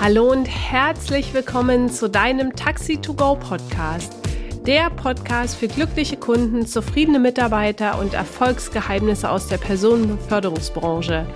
Hallo 0.00 0.30
und 0.30 0.44
herzlich 0.44 1.34
willkommen 1.34 1.90
zu 1.90 2.08
deinem 2.08 2.54
Taxi 2.54 2.98
to 2.98 3.14
Go 3.14 3.34
Podcast. 3.34 4.16
Der 4.64 4.90
Podcast 4.90 5.56
für 5.56 5.66
glückliche 5.66 6.16
Kunden, 6.16 6.66
zufriedene 6.66 7.18
Mitarbeiter 7.18 7.98
und 7.98 8.14
Erfolgsgeheimnisse 8.14 9.28
aus 9.28 9.48
der 9.48 9.58
Personenbeförderungsbranche. 9.58 11.26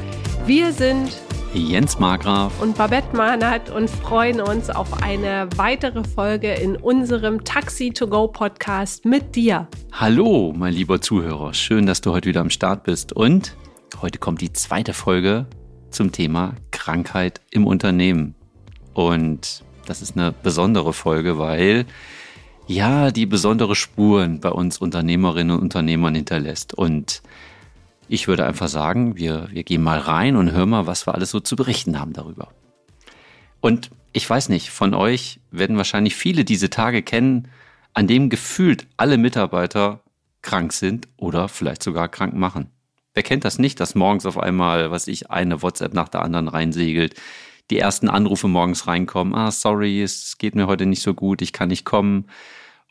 Wir 0.46 0.72
sind 0.72 1.11
Jens 1.52 1.98
Margraf 1.98 2.62
und 2.62 2.79
Babette 2.79 3.16
Mahnert 3.16 3.68
und 3.68 3.90
freuen 3.90 4.40
uns 4.40 4.70
auf 4.70 5.02
eine 5.02 5.48
weitere 5.56 6.04
Folge 6.04 6.54
in 6.54 6.76
unserem 6.76 7.42
Taxi 7.42 7.90
to 7.90 8.06
Go 8.06 8.29
Podcast 8.29 9.04
mit 9.04 9.34
dir. 9.34 9.66
Hallo, 9.90 10.54
mein 10.56 10.72
lieber 10.72 11.00
Zuhörer. 11.00 11.52
Schön, 11.52 11.84
dass 11.86 12.00
du 12.00 12.12
heute 12.12 12.29
wieder 12.29 12.40
am 12.40 12.50
Start 12.50 12.84
bist. 12.84 13.12
Und 13.12 13.56
heute 14.00 14.20
kommt 14.20 14.40
die 14.40 14.52
zweite 14.52 14.92
Folge 14.92 15.46
zum 15.90 16.12
Thema 16.12 16.55
Krankheit 16.70 17.41
im 17.51 17.66
Unternehmen. 17.66 18.37
Und 18.95 19.64
das 19.87 20.02
ist 20.02 20.16
eine 20.16 20.32
besondere 20.32 20.92
Folge, 20.92 21.38
weil 21.38 21.87
ja, 22.66 23.10
die 23.10 23.27
besondere 23.27 23.74
Spuren 23.74 24.41
bei 24.41 24.51
uns 24.51 24.78
Unternehmerinnen 24.78 25.56
und 25.56 25.62
Unternehmern 25.62 26.15
hinterlässt. 26.15 26.74
Und 26.74 27.23
ich 28.09 28.28
würde 28.28 28.46
einfach 28.46 28.68
sagen, 28.68 29.16
wir, 29.16 29.48
wir 29.51 29.65
gehen 29.65 29.82
mal 29.82 29.98
rein 29.98 30.37
und 30.37 30.52
hören 30.52 30.70
mal, 30.70 30.87
was 30.87 31.06
wir 31.06 31.15
alles 31.15 31.30
so 31.30 31.41
zu 31.41 31.56
berichten 31.56 31.98
haben 31.98 32.12
darüber. 32.12 32.48
Und 33.60 33.91
ich 34.12 34.28
weiß 34.28 34.48
nicht, 34.48 34.70
von 34.70 34.95
euch 34.95 35.40
werden 35.51 35.77
wahrscheinlich 35.77 36.15
viele 36.15 36.45
diese 36.45 36.70
Tage 36.70 37.02
kennen, 37.02 37.48
an 37.95 38.06
dem 38.06 38.29
gefühlt 38.29 38.87
alle 38.96 39.18
Mitarbeiter 39.18 40.01
krank 40.43 40.73
sind 40.73 41.09
oder 41.16 41.48
vielleicht 41.48 41.82
sogar 41.82 42.09
krank 42.09 42.34
machen. 42.34 42.68
Wer 43.15 43.23
kennt 43.23 43.45
das 43.45 43.59
nicht, 43.59 43.80
dass 43.80 43.95
morgens 43.95 44.27
auf 44.27 44.38
einmal, 44.38 44.90
was 44.90 45.06
ich, 45.06 45.30
eine 45.30 45.62
WhatsApp 45.62 45.95
nach 45.95 46.09
der 46.09 46.23
anderen 46.23 46.48
reinsegelt, 46.48 47.15
die 47.71 47.79
ersten 47.79 48.09
Anrufe 48.09 48.49
morgens 48.49 48.87
reinkommen, 48.87 49.35
ah, 49.35 49.51
sorry, 49.51 50.02
es 50.02 50.38
geht 50.38 50.55
mir 50.55 50.66
heute 50.66 50.87
nicht 50.87 51.02
so 51.02 51.15
gut, 51.15 51.43
ich 51.43 51.52
kann 51.52 51.69
nicht 51.69 51.85
kommen. 51.85 52.27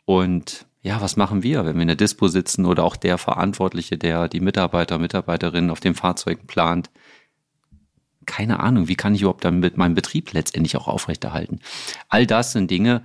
Und 0.04 0.66
ja, 0.82 1.00
was 1.00 1.16
machen 1.16 1.42
wir, 1.42 1.64
wenn 1.64 1.76
wir 1.76 1.82
in 1.82 1.88
der 1.88 1.96
Dispo 1.96 2.26
sitzen 2.28 2.66
oder 2.66 2.84
auch 2.84 2.96
der 2.96 3.18
Verantwortliche, 3.18 3.96
der 3.96 4.28
die 4.28 4.40
Mitarbeiter, 4.40 4.98
Mitarbeiterinnen 4.98 5.70
auf 5.70 5.80
dem 5.80 5.94
Fahrzeug 5.94 6.46
plant? 6.46 6.90
Keine 8.26 8.60
Ahnung, 8.60 8.88
wie 8.88 8.96
kann 8.96 9.14
ich 9.14 9.22
überhaupt 9.22 9.44
dann 9.44 9.60
mit 9.60 9.76
meinem 9.76 9.94
Betrieb 9.94 10.32
letztendlich 10.32 10.76
auch 10.76 10.88
aufrechterhalten? 10.88 11.60
All 12.08 12.26
das 12.26 12.52
sind 12.52 12.70
Dinge, 12.70 13.02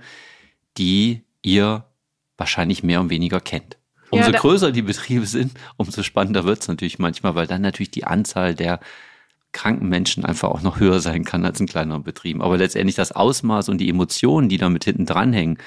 die 0.76 1.22
ihr 1.42 1.84
wahrscheinlich 2.36 2.82
mehr 2.82 3.00
und 3.00 3.10
weniger 3.10 3.40
kennt. 3.40 3.78
Umso 4.10 4.30
ja, 4.30 4.38
größer 4.38 4.72
die 4.72 4.82
Betriebe 4.82 5.26
sind, 5.26 5.52
umso 5.76 6.02
spannender 6.02 6.44
wird 6.44 6.60
es 6.62 6.68
natürlich 6.68 6.98
manchmal, 6.98 7.34
weil 7.34 7.46
dann 7.46 7.62
natürlich 7.62 7.90
die 7.90 8.04
Anzahl 8.04 8.54
der 8.54 8.80
kranken 9.58 9.88
Menschen 9.88 10.24
einfach 10.24 10.50
auch 10.50 10.62
noch 10.62 10.78
höher 10.78 11.00
sein 11.00 11.24
kann 11.24 11.44
als 11.44 11.58
in 11.58 11.66
kleineren 11.66 12.04
Betrieben. 12.04 12.42
Aber 12.42 12.56
letztendlich 12.56 12.94
das 12.94 13.10
Ausmaß 13.10 13.68
und 13.68 13.78
die 13.78 13.88
Emotionen, 13.88 14.48
die 14.48 14.56
damit 14.56 14.84
hinten 14.84 15.04
dranhängen 15.04 15.58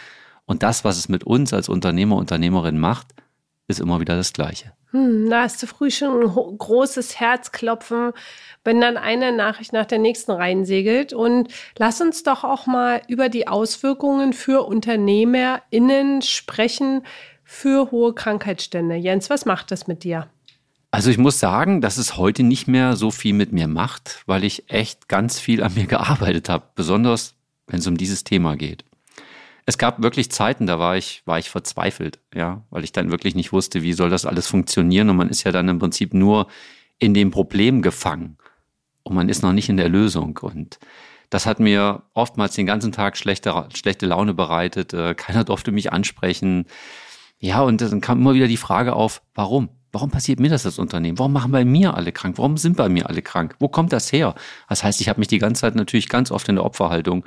und 0.46 0.64
das, 0.64 0.86
was 0.86 0.98
es 0.98 1.10
mit 1.10 1.26
uns 1.26 1.54
als 1.54 1.68
Unternehmer, 1.68 2.16
Unternehmerin 2.16 2.80
macht, 2.80 3.08
ist 3.68 3.82
immer 3.82 4.00
wieder 4.00 4.16
das 4.16 4.32
Gleiche. 4.32 4.72
Hm, 4.92 5.30
da 5.30 5.44
hast 5.44 5.62
du 5.62 5.68
früh 5.68 5.92
schon 5.92 6.24
ein 6.24 6.58
großes 6.58 7.20
Herzklopfen, 7.20 8.14
wenn 8.64 8.80
dann 8.80 8.96
eine 8.96 9.36
Nachricht 9.36 9.74
nach 9.74 9.86
der 9.86 10.00
nächsten 10.00 10.32
reinsegelt. 10.32 11.12
Und 11.12 11.50
lass 11.78 12.00
uns 12.00 12.24
doch 12.24 12.46
auch 12.46 12.68
mal 12.68 13.02
über 13.10 13.28
die 13.28 13.50
Auswirkungen 13.50 14.32
für 14.32 14.66
UnternehmerInnen 14.68 16.22
sprechen 16.22 17.04
für 17.44 17.92
hohe 17.92 18.14
Krankheitsstände. 18.14 18.96
Jens, 18.96 19.30
was 19.30 19.46
macht 19.46 19.72
das 19.72 19.88
mit 19.88 20.06
dir? 20.06 20.30
Also 20.92 21.10
ich 21.10 21.18
muss 21.18 21.40
sagen, 21.40 21.80
dass 21.80 21.98
es 21.98 22.18
heute 22.18 22.44
nicht 22.44 22.68
mehr 22.68 22.98
so 22.98 23.12
viel 23.12 23.34
mit 23.34 23.54
mir 23.54 23.70
macht, 23.70 24.24
weil 24.26 24.44
ich 24.44 24.70
echt 24.70 25.08
ganz 25.08 25.40
viel 25.40 25.64
an 25.64 25.74
mir 25.74 25.86
gearbeitet 25.88 26.50
habe, 26.50 26.66
besonders 26.76 27.36
wenn 27.68 27.80
es 27.80 27.88
um 27.88 27.96
dieses 27.96 28.26
Thema 28.26 28.58
geht. 28.58 28.84
Es 29.66 29.78
gab 29.78 30.04
wirklich 30.04 30.32
Zeiten, 30.32 30.68
da 30.68 30.80
war 30.80 30.98
ich, 30.98 31.22
war 31.26 31.40
ich 31.40 31.50
verzweifelt, 31.50 32.20
ja, 32.34 32.64
weil 32.70 32.84
ich 32.84 32.92
dann 32.92 33.12
wirklich 33.12 33.36
nicht 33.36 33.54
wusste, 33.54 33.84
wie 33.84 33.94
soll 33.94 34.10
das 34.10 34.26
alles 34.26 34.48
funktionieren 34.48 35.10
und 35.10 35.16
man 35.16 35.30
ist 35.30 35.44
ja 35.44 35.54
dann 35.54 35.70
im 35.70 35.80
Prinzip 35.80 36.14
nur 36.14 36.48
in 37.00 37.14
dem 37.14 37.32
Problem 37.32 37.82
gefangen 37.82 38.38
und 39.04 39.16
man 39.16 39.30
ist 39.30 39.44
noch 39.44 39.54
nicht 39.54 39.70
in 39.70 39.78
der 39.78 39.88
Lösung 39.88 40.38
und 40.42 40.80
das 41.30 41.46
hat 41.46 41.62
mir 41.62 42.04
oftmals 42.14 42.56
den 42.56 42.66
ganzen 42.66 42.92
Tag 42.92 43.16
schlechte, 43.16 43.68
schlechte 43.74 44.06
Laune 44.06 44.34
bereitet. 44.34 44.94
Äh, 44.94 45.16
keiner 45.16 45.44
durfte 45.46 45.72
mich 45.72 45.94
ansprechen. 45.94 46.66
Ja, 47.40 47.62
und 47.62 47.80
dann 47.80 48.02
kam 48.02 48.20
immer 48.20 48.34
wieder 48.34 48.48
die 48.48 48.58
Frage 48.58 48.94
auf, 48.94 49.22
warum? 49.34 49.70
Warum 49.92 50.10
passiert 50.10 50.40
mir 50.40 50.50
das 50.50 50.66
als 50.66 50.80
Unternehmen? 50.80 51.20
Warum 51.20 51.34
machen 51.34 51.52
bei 51.52 51.66
mir 51.66 51.96
alle 51.96 52.12
krank? 52.12 52.38
Warum 52.38 52.58
sind 52.58 52.78
bei 52.78 52.88
mir 52.90 53.10
alle 53.10 53.22
krank? 53.22 53.56
Wo 53.60 53.68
kommt 53.68 53.92
das 53.92 54.12
her? 54.12 54.36
Das 54.70 54.84
heißt, 54.84 55.02
ich 55.02 55.10
habe 55.10 55.20
mich 55.20 55.28
die 55.28 55.40
ganze 55.40 55.62
Zeit 55.62 55.76
natürlich 55.76 56.08
ganz 56.08 56.32
oft 56.32 56.48
in 56.50 56.56
der 56.56 56.66
Opferhaltung 56.66 57.26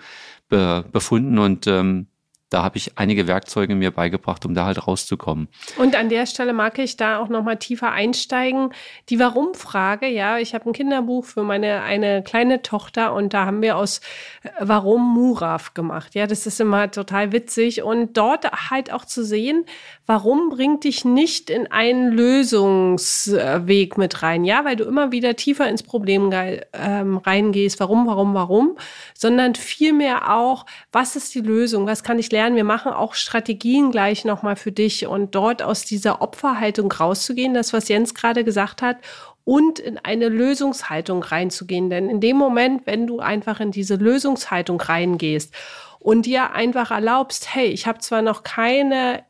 be 0.48 0.84
befunden 0.92 1.38
und 1.38 1.66
ähm, 1.66 2.06
da 2.50 2.62
habe 2.62 2.77
ich 2.77 2.99
einige 2.99 3.27
Werkzeuge 3.27 3.75
mir 3.75 3.91
beigebracht, 3.91 4.44
um 4.47 4.55
da 4.55 4.66
halt 4.66 4.87
rauszukommen. 4.87 5.49
Und 5.77 5.97
an 5.97 6.09
der 6.09 6.27
Stelle 6.27 6.53
mag 6.53 6.78
ich 6.78 6.97
da 6.97 7.19
auch 7.19 7.28
noch 7.28 7.43
mal 7.43 7.56
tiefer 7.56 7.91
einsteigen. 7.91 8.72
Die 9.09 9.19
Warum-Frage, 9.19 10.06
ja, 10.06 10.38
ich 10.38 10.54
habe 10.54 10.71
ein 10.71 10.72
Kinderbuch 10.72 11.25
für 11.25 11.43
meine 11.43 11.83
eine 11.83 12.22
kleine 12.22 12.62
Tochter 12.62 13.15
und 13.15 13.34
da 13.34 13.47
haben 13.47 13.62
wir 13.62 13.77
aus 13.77 14.00
äh, 14.43 14.50
Warum 14.60 15.15
Muraf 15.15 15.75
gemacht. 15.75 16.15
Ja, 16.15 16.27
das 16.27 16.47
ist 16.47 16.60
immer 16.60 16.91
total 16.91 17.33
witzig 17.33 17.83
und 17.83 18.16
dort 18.16 18.71
halt 18.71 18.93
auch 18.93 19.04
zu 19.04 19.25
sehen, 19.25 19.65
warum 20.06 20.50
bringt 20.50 20.84
dich 20.84 21.04
nicht 21.04 21.50
in 21.50 21.71
einen 21.71 22.12
Lösungsweg 22.12 23.97
mit 23.99 24.22
rein, 24.22 24.44
ja, 24.44 24.65
weil 24.65 24.77
du 24.77 24.84
immer 24.84 25.12
wieder 25.12 25.34
tiefer 25.34 25.69
ins 25.69 25.83
Problem 25.83 26.31
ähm, 26.72 27.16
reingehst. 27.16 27.81
Warum, 27.81 28.06
warum, 28.06 28.34
warum, 28.34 28.77
sondern 29.15 29.54
vielmehr 29.54 30.34
auch, 30.34 30.66
was 30.93 31.16
ist 31.16 31.34
die 31.34 31.41
Lösung? 31.41 31.87
Was 31.87 32.03
kann 32.03 32.19
ich 32.19 32.28
lernen? 32.34 32.45
lernen. 32.45 32.56
Wir 32.56 32.65
machen 32.65 32.93
auch 32.93 33.15
Strategien 33.15 33.91
gleich 33.91 34.25
nochmal 34.25 34.56
für 34.56 34.72
dich 34.72 35.06
und 35.06 35.34
dort 35.34 35.62
aus 35.62 35.84
dieser 35.84 36.21
Opferhaltung 36.21 36.93
rauszugehen, 36.93 37.55
das, 37.55 37.72
was 37.72 37.89
Jens 37.89 38.15
gerade 38.15 38.45
gesagt 38.45 38.83
hat, 38.83 38.99
und 39.45 39.78
in 39.78 39.99
eine 39.99 40.28
Lösungshaltung 40.28 41.22
reinzugehen. 41.22 41.91
Denn 41.91 42.09
in 42.09 42.21
dem 42.21 42.37
Moment, 42.37 42.87
wenn 42.87 43.06
du 43.06 43.21
einfach 43.21 43.61
in 43.61 43.71
diese 43.71 43.97
Lösungshaltung 43.97 44.81
reingehst 44.81 45.55
und 45.99 46.27
dir 46.27 46.53
einfach 46.53 46.91
erlaubst, 46.91 47.55
hey, 47.55 47.67
ich 47.67 47.87
habe 47.87 47.99
zwar 47.99 48.22
noch 48.22 48.43
keine 48.43 49.25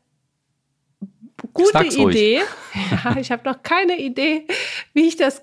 gute 1.53 1.85
Idee. 1.85 2.41
Ja, 3.05 3.15
ich 3.15 3.31
habe 3.31 3.49
noch 3.49 3.63
keine 3.63 3.97
Idee, 3.97 4.47
wie 4.93 5.07
ich 5.07 5.15
das 5.15 5.39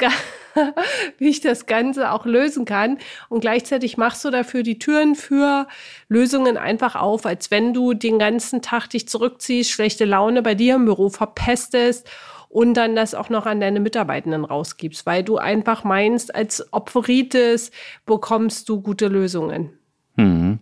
wie 1.18 1.28
ich 1.28 1.40
das 1.40 1.66
Ganze 1.66 2.10
auch 2.12 2.26
lösen 2.26 2.64
kann. 2.64 2.98
Und 3.28 3.40
gleichzeitig 3.40 3.96
machst 3.96 4.24
du 4.24 4.30
dafür 4.30 4.62
die 4.62 4.78
Türen 4.78 5.14
für 5.14 5.66
Lösungen 6.08 6.56
einfach 6.56 6.96
auf, 6.96 7.26
als 7.26 7.50
wenn 7.50 7.74
du 7.74 7.94
den 7.94 8.18
ganzen 8.18 8.62
Tag 8.62 8.88
dich 8.88 9.08
zurückziehst, 9.08 9.70
schlechte 9.70 10.04
Laune 10.04 10.42
bei 10.42 10.54
dir 10.54 10.76
im 10.76 10.84
Büro 10.84 11.08
verpestest 11.08 12.08
und 12.48 12.74
dann 12.74 12.94
das 12.94 13.14
auch 13.14 13.30
noch 13.30 13.46
an 13.46 13.60
deine 13.60 13.80
Mitarbeitenden 13.80 14.44
rausgibst, 14.44 15.06
weil 15.06 15.24
du 15.24 15.38
einfach 15.38 15.84
meinst, 15.84 16.34
als 16.34 16.72
Opferitis 16.72 17.70
bekommst 18.04 18.68
du 18.68 18.82
gute 18.82 19.08
Lösungen. 19.08 19.70
Hm. 20.16 20.58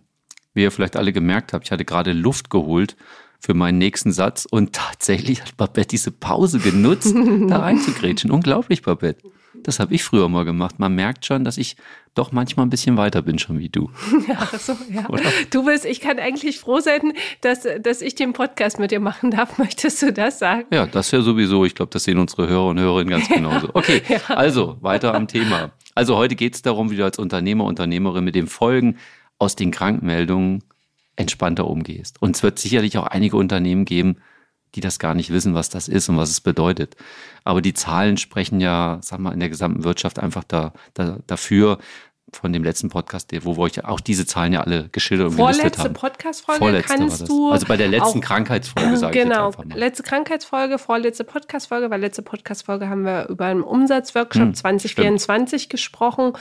Wie 0.53 0.63
ihr 0.63 0.71
vielleicht 0.71 0.95
alle 0.95 1.11
gemerkt 1.11 1.53
habt, 1.53 1.65
ich 1.65 1.71
hatte 1.71 1.85
gerade 1.85 2.13
Luft 2.13 2.49
geholt 2.49 2.95
für 3.39 3.53
meinen 3.53 3.77
nächsten 3.77 4.11
Satz 4.11 4.45
und 4.49 4.73
tatsächlich 4.73 5.41
hat 5.41 5.57
Babette 5.57 5.89
diese 5.89 6.11
Pause 6.11 6.59
genutzt, 6.59 7.13
da 7.47 7.59
reinzugrätschen. 7.59 8.31
Unglaublich, 8.31 8.83
Babette. 8.83 9.21
Das 9.53 9.79
habe 9.79 9.93
ich 9.93 10.03
früher 10.03 10.29
mal 10.29 10.45
gemacht. 10.45 10.79
Man 10.79 10.95
merkt 10.95 11.25
schon, 11.25 11.43
dass 11.43 11.57
ich 11.57 11.75
doch 12.13 12.31
manchmal 12.31 12.65
ein 12.65 12.69
bisschen 12.69 12.97
weiter 12.97 13.21
bin 13.21 13.39
schon 13.39 13.59
wie 13.59 13.69
du. 13.69 13.89
Ja, 14.27 14.47
so, 14.57 14.77
ja. 14.89 15.07
Du 15.49 15.65
bist, 15.65 15.85
ich 15.85 15.99
kann 15.99 16.19
eigentlich 16.19 16.59
froh 16.59 16.79
sein, 16.79 17.13
dass, 17.41 17.67
dass 17.81 18.01
ich 18.01 18.15
den 18.15 18.33
Podcast 18.33 18.79
mit 18.79 18.91
dir 18.91 18.99
machen 18.99 19.31
darf. 19.31 19.57
Möchtest 19.57 20.01
du 20.01 20.13
das 20.13 20.39
sagen? 20.39 20.67
Ja, 20.71 20.85
das 20.85 21.11
ja 21.11 21.21
sowieso. 21.21 21.65
Ich 21.65 21.75
glaube, 21.75 21.91
das 21.91 22.03
sehen 22.03 22.17
unsere 22.17 22.47
Hörer 22.47 22.67
und 22.67 22.79
Hörerinnen 22.79 23.09
ganz 23.09 23.27
genauso. 23.27 23.69
Okay, 23.73 24.01
ja. 24.07 24.35
also 24.35 24.77
weiter 24.81 25.15
am 25.15 25.27
Thema. 25.27 25.71
Also 25.95 26.15
heute 26.15 26.35
geht 26.35 26.55
es 26.55 26.61
darum, 26.61 26.91
wie 26.91 26.97
du 26.97 27.03
als 27.03 27.19
Unternehmer, 27.19 27.65
Unternehmerin 27.65 28.23
mit 28.23 28.35
den 28.35 28.47
Folgen 28.47 28.97
aus 29.37 29.55
den 29.55 29.71
Krankmeldungen 29.71 30.63
entspannter 31.15 31.67
umgehst. 31.67 32.21
Und 32.21 32.35
es 32.35 32.43
wird 32.43 32.59
sicherlich 32.59 32.97
auch 32.97 33.07
einige 33.07 33.37
Unternehmen 33.37 33.85
geben, 33.85 34.17
die 34.75 34.81
das 34.81 34.99
gar 34.99 35.13
nicht 35.13 35.31
wissen, 35.31 35.53
was 35.53 35.69
das 35.69 35.87
ist 35.87 36.09
und 36.09 36.17
was 36.17 36.29
es 36.29 36.41
bedeutet. 36.41 36.95
Aber 37.43 37.61
die 37.61 37.73
Zahlen 37.73 38.17
sprechen 38.17 38.59
ja, 38.59 38.99
sag 39.01 39.19
mal, 39.19 39.33
in 39.33 39.39
der 39.39 39.49
gesamten 39.49 39.83
Wirtschaft 39.83 40.19
einfach 40.19 40.43
da, 40.43 40.73
da, 40.93 41.17
dafür, 41.27 41.77
von 42.33 42.53
dem 42.53 42.63
letzten 42.63 42.89
Podcast, 42.89 43.31
wo 43.43 43.57
wir 43.57 43.63
euch 43.63 43.83
auch 43.83 43.99
diese 43.99 44.25
Zahlen 44.25 44.53
ja 44.53 44.61
alle 44.61 44.87
geschildert 44.89 45.29
und 45.29 45.35
Vorletzte 45.35 45.83
haben. 45.83 45.93
Podcast-Folge 45.93 46.81
kannst 46.81 47.27
du. 47.27 47.51
Also 47.51 47.65
bei 47.65 47.77
der 47.77 47.89
letzten 47.89 48.21
Krankheitsfolge, 48.21 48.97
sage 48.97 49.19
genau, 49.23 49.49
ich 49.49 49.57
jetzt 49.57 49.67
mal. 49.67 49.77
letzte 49.77 50.03
Krankheitsfolge, 50.03 50.77
vorletzte 50.77 51.23
Podcast-Folge, 51.23 51.89
weil 51.89 51.99
letzte 51.99 52.21
Podcast-Folge 52.21 52.89
haben 52.89 53.03
wir 53.03 53.27
über 53.27 53.45
einen 53.45 53.61
Umsatzworkshop 53.61 54.43
hm, 54.43 54.53
2024 54.53 55.63
stimmt. 55.63 55.71
gesprochen. 55.71 56.33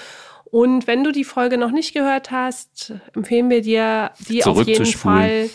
Und 0.44 0.86
wenn 0.86 1.04
du 1.04 1.12
die 1.12 1.24
Folge 1.24 1.58
noch 1.58 1.70
nicht 1.70 1.92
gehört 1.92 2.30
hast, 2.30 2.92
empfehlen 3.14 3.50
wir 3.50 3.62
dir, 3.62 4.12
die 4.28 4.44
auf 4.44 4.66
jeden 4.66 4.86
Fall 4.86 5.50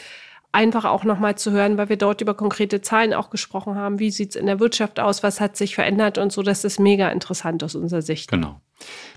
einfach 0.55 0.85
auch 0.85 1.03
nochmal 1.03 1.37
zu 1.37 1.51
hören, 1.51 1.77
weil 1.77 1.89
wir 1.89 1.97
dort 1.97 2.21
über 2.21 2.33
konkrete 2.33 2.81
Zahlen 2.81 3.13
auch 3.13 3.29
gesprochen 3.29 3.75
haben. 3.75 3.99
Wie 3.99 4.09
sieht 4.09 4.29
es 4.29 4.35
in 4.35 4.45
der 4.45 4.59
Wirtschaft 4.59 4.99
aus? 4.99 5.21
Was 5.21 5.39
hat 5.39 5.57
sich 5.57 5.75
verändert 5.75 6.17
und 6.17 6.31
so? 6.31 6.41
Das 6.41 6.63
ist 6.63 6.79
mega 6.79 7.09
interessant 7.09 7.63
aus 7.63 7.75
unserer 7.75 8.01
Sicht. 8.01 8.31
Genau. 8.31 8.61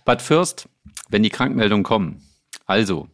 But 0.04 0.20
first, 0.20 0.68
wenn 1.08 1.22
die 1.22 1.30
Krankmeldungen 1.30 1.84
kommen, 1.84 2.22
also 2.66 3.08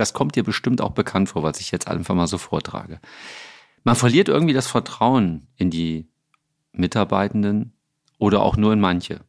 Das 0.00 0.14
kommt 0.14 0.34
dir 0.34 0.44
bestimmt 0.44 0.80
auch 0.80 0.92
bekannt 0.92 1.28
vor, 1.28 1.42
was 1.42 1.60
ich 1.60 1.70
jetzt 1.72 1.86
einfach 1.86 2.14
mal 2.14 2.26
so 2.26 2.38
vortrage. 2.38 3.00
Man 3.84 3.96
verliert 3.96 4.28
irgendwie 4.28 4.54
das 4.54 4.66
Vertrauen 4.66 5.46
in 5.56 5.68
die 5.68 6.08
Mitarbeitenden 6.72 7.74
oder 8.18 8.40
auch 8.40 8.56
nur 8.56 8.72
in 8.72 8.80
manche. 8.80 9.20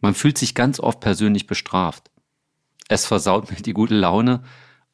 Man 0.00 0.14
fühlt 0.14 0.38
sich 0.38 0.54
ganz 0.54 0.80
oft 0.80 1.00
persönlich 1.00 1.46
bestraft. 1.46 2.10
Es 2.88 3.04
versaut 3.04 3.50
mir 3.50 3.58
die 3.58 3.74
gute 3.74 3.94
Laune 3.94 4.42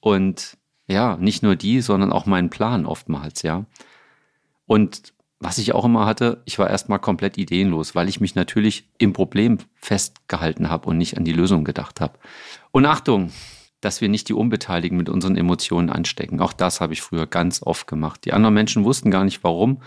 und 0.00 0.56
ja, 0.88 1.16
nicht 1.18 1.42
nur 1.42 1.54
die, 1.54 1.80
sondern 1.80 2.12
auch 2.12 2.26
meinen 2.26 2.50
Plan 2.50 2.86
oftmals, 2.86 3.42
ja. 3.42 3.66
Und 4.66 5.12
was 5.40 5.58
ich 5.58 5.72
auch 5.72 5.84
immer 5.84 6.06
hatte, 6.06 6.42
ich 6.46 6.58
war 6.58 6.68
erstmal 6.68 6.98
komplett 6.98 7.38
ideenlos, 7.38 7.94
weil 7.94 8.08
ich 8.08 8.20
mich 8.20 8.34
natürlich 8.34 8.88
im 8.98 9.12
Problem 9.12 9.58
festgehalten 9.76 10.68
habe 10.68 10.88
und 10.88 10.98
nicht 10.98 11.16
an 11.16 11.24
die 11.24 11.32
Lösung 11.32 11.62
gedacht 11.64 12.00
habe. 12.00 12.18
Und 12.72 12.86
Achtung, 12.86 13.30
dass 13.80 14.00
wir 14.00 14.08
nicht 14.08 14.28
die 14.28 14.34
Unbeteiligten 14.34 14.98
mit 14.98 15.08
unseren 15.08 15.36
Emotionen 15.36 15.90
anstecken. 15.90 16.40
Auch 16.40 16.52
das 16.52 16.80
habe 16.80 16.92
ich 16.92 17.02
früher 17.02 17.26
ganz 17.26 17.62
oft 17.62 17.86
gemacht. 17.86 18.24
Die 18.24 18.32
anderen 18.32 18.54
Menschen 18.54 18.84
wussten 18.84 19.10
gar 19.12 19.24
nicht 19.24 19.44
warum 19.44 19.80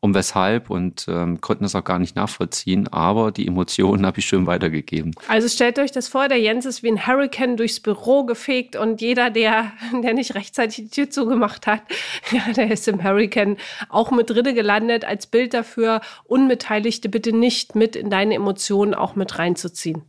um 0.00 0.14
weshalb 0.14 0.70
und 0.70 1.06
ähm, 1.08 1.40
konnten 1.40 1.64
das 1.64 1.74
auch 1.74 1.84
gar 1.84 1.98
nicht 1.98 2.16
nachvollziehen, 2.16 2.88
aber 2.88 3.32
die 3.32 3.46
Emotionen 3.46 4.06
habe 4.06 4.18
ich 4.18 4.26
schön 4.26 4.46
weitergegeben. 4.46 5.12
Also 5.28 5.48
stellt 5.48 5.78
euch 5.78 5.92
das 5.92 6.08
vor, 6.08 6.28
der 6.28 6.38
Jens 6.38 6.66
ist 6.66 6.82
wie 6.82 6.90
ein 6.90 7.06
Hurricane 7.06 7.56
durchs 7.56 7.80
Büro 7.80 8.24
gefegt 8.24 8.76
und 8.76 9.00
jeder, 9.00 9.30
der, 9.30 9.72
der 10.02 10.14
nicht 10.14 10.34
rechtzeitig 10.34 10.76
die 10.76 10.90
Tür 10.90 11.10
zugemacht 11.10 11.66
hat, 11.66 11.82
ja, 12.30 12.52
der 12.52 12.70
ist 12.70 12.86
im 12.88 13.02
Hurricane 13.02 13.56
auch 13.88 14.10
mit 14.10 14.30
drinne 14.30 14.54
gelandet, 14.54 15.04
als 15.04 15.26
Bild 15.26 15.54
dafür, 15.54 16.00
Unbeteiligte 16.24 17.08
bitte 17.08 17.32
nicht 17.32 17.74
mit 17.74 17.96
in 17.96 18.10
deine 18.10 18.34
Emotionen 18.34 18.94
auch 18.94 19.16
mit 19.16 19.38
reinzuziehen. 19.38 20.02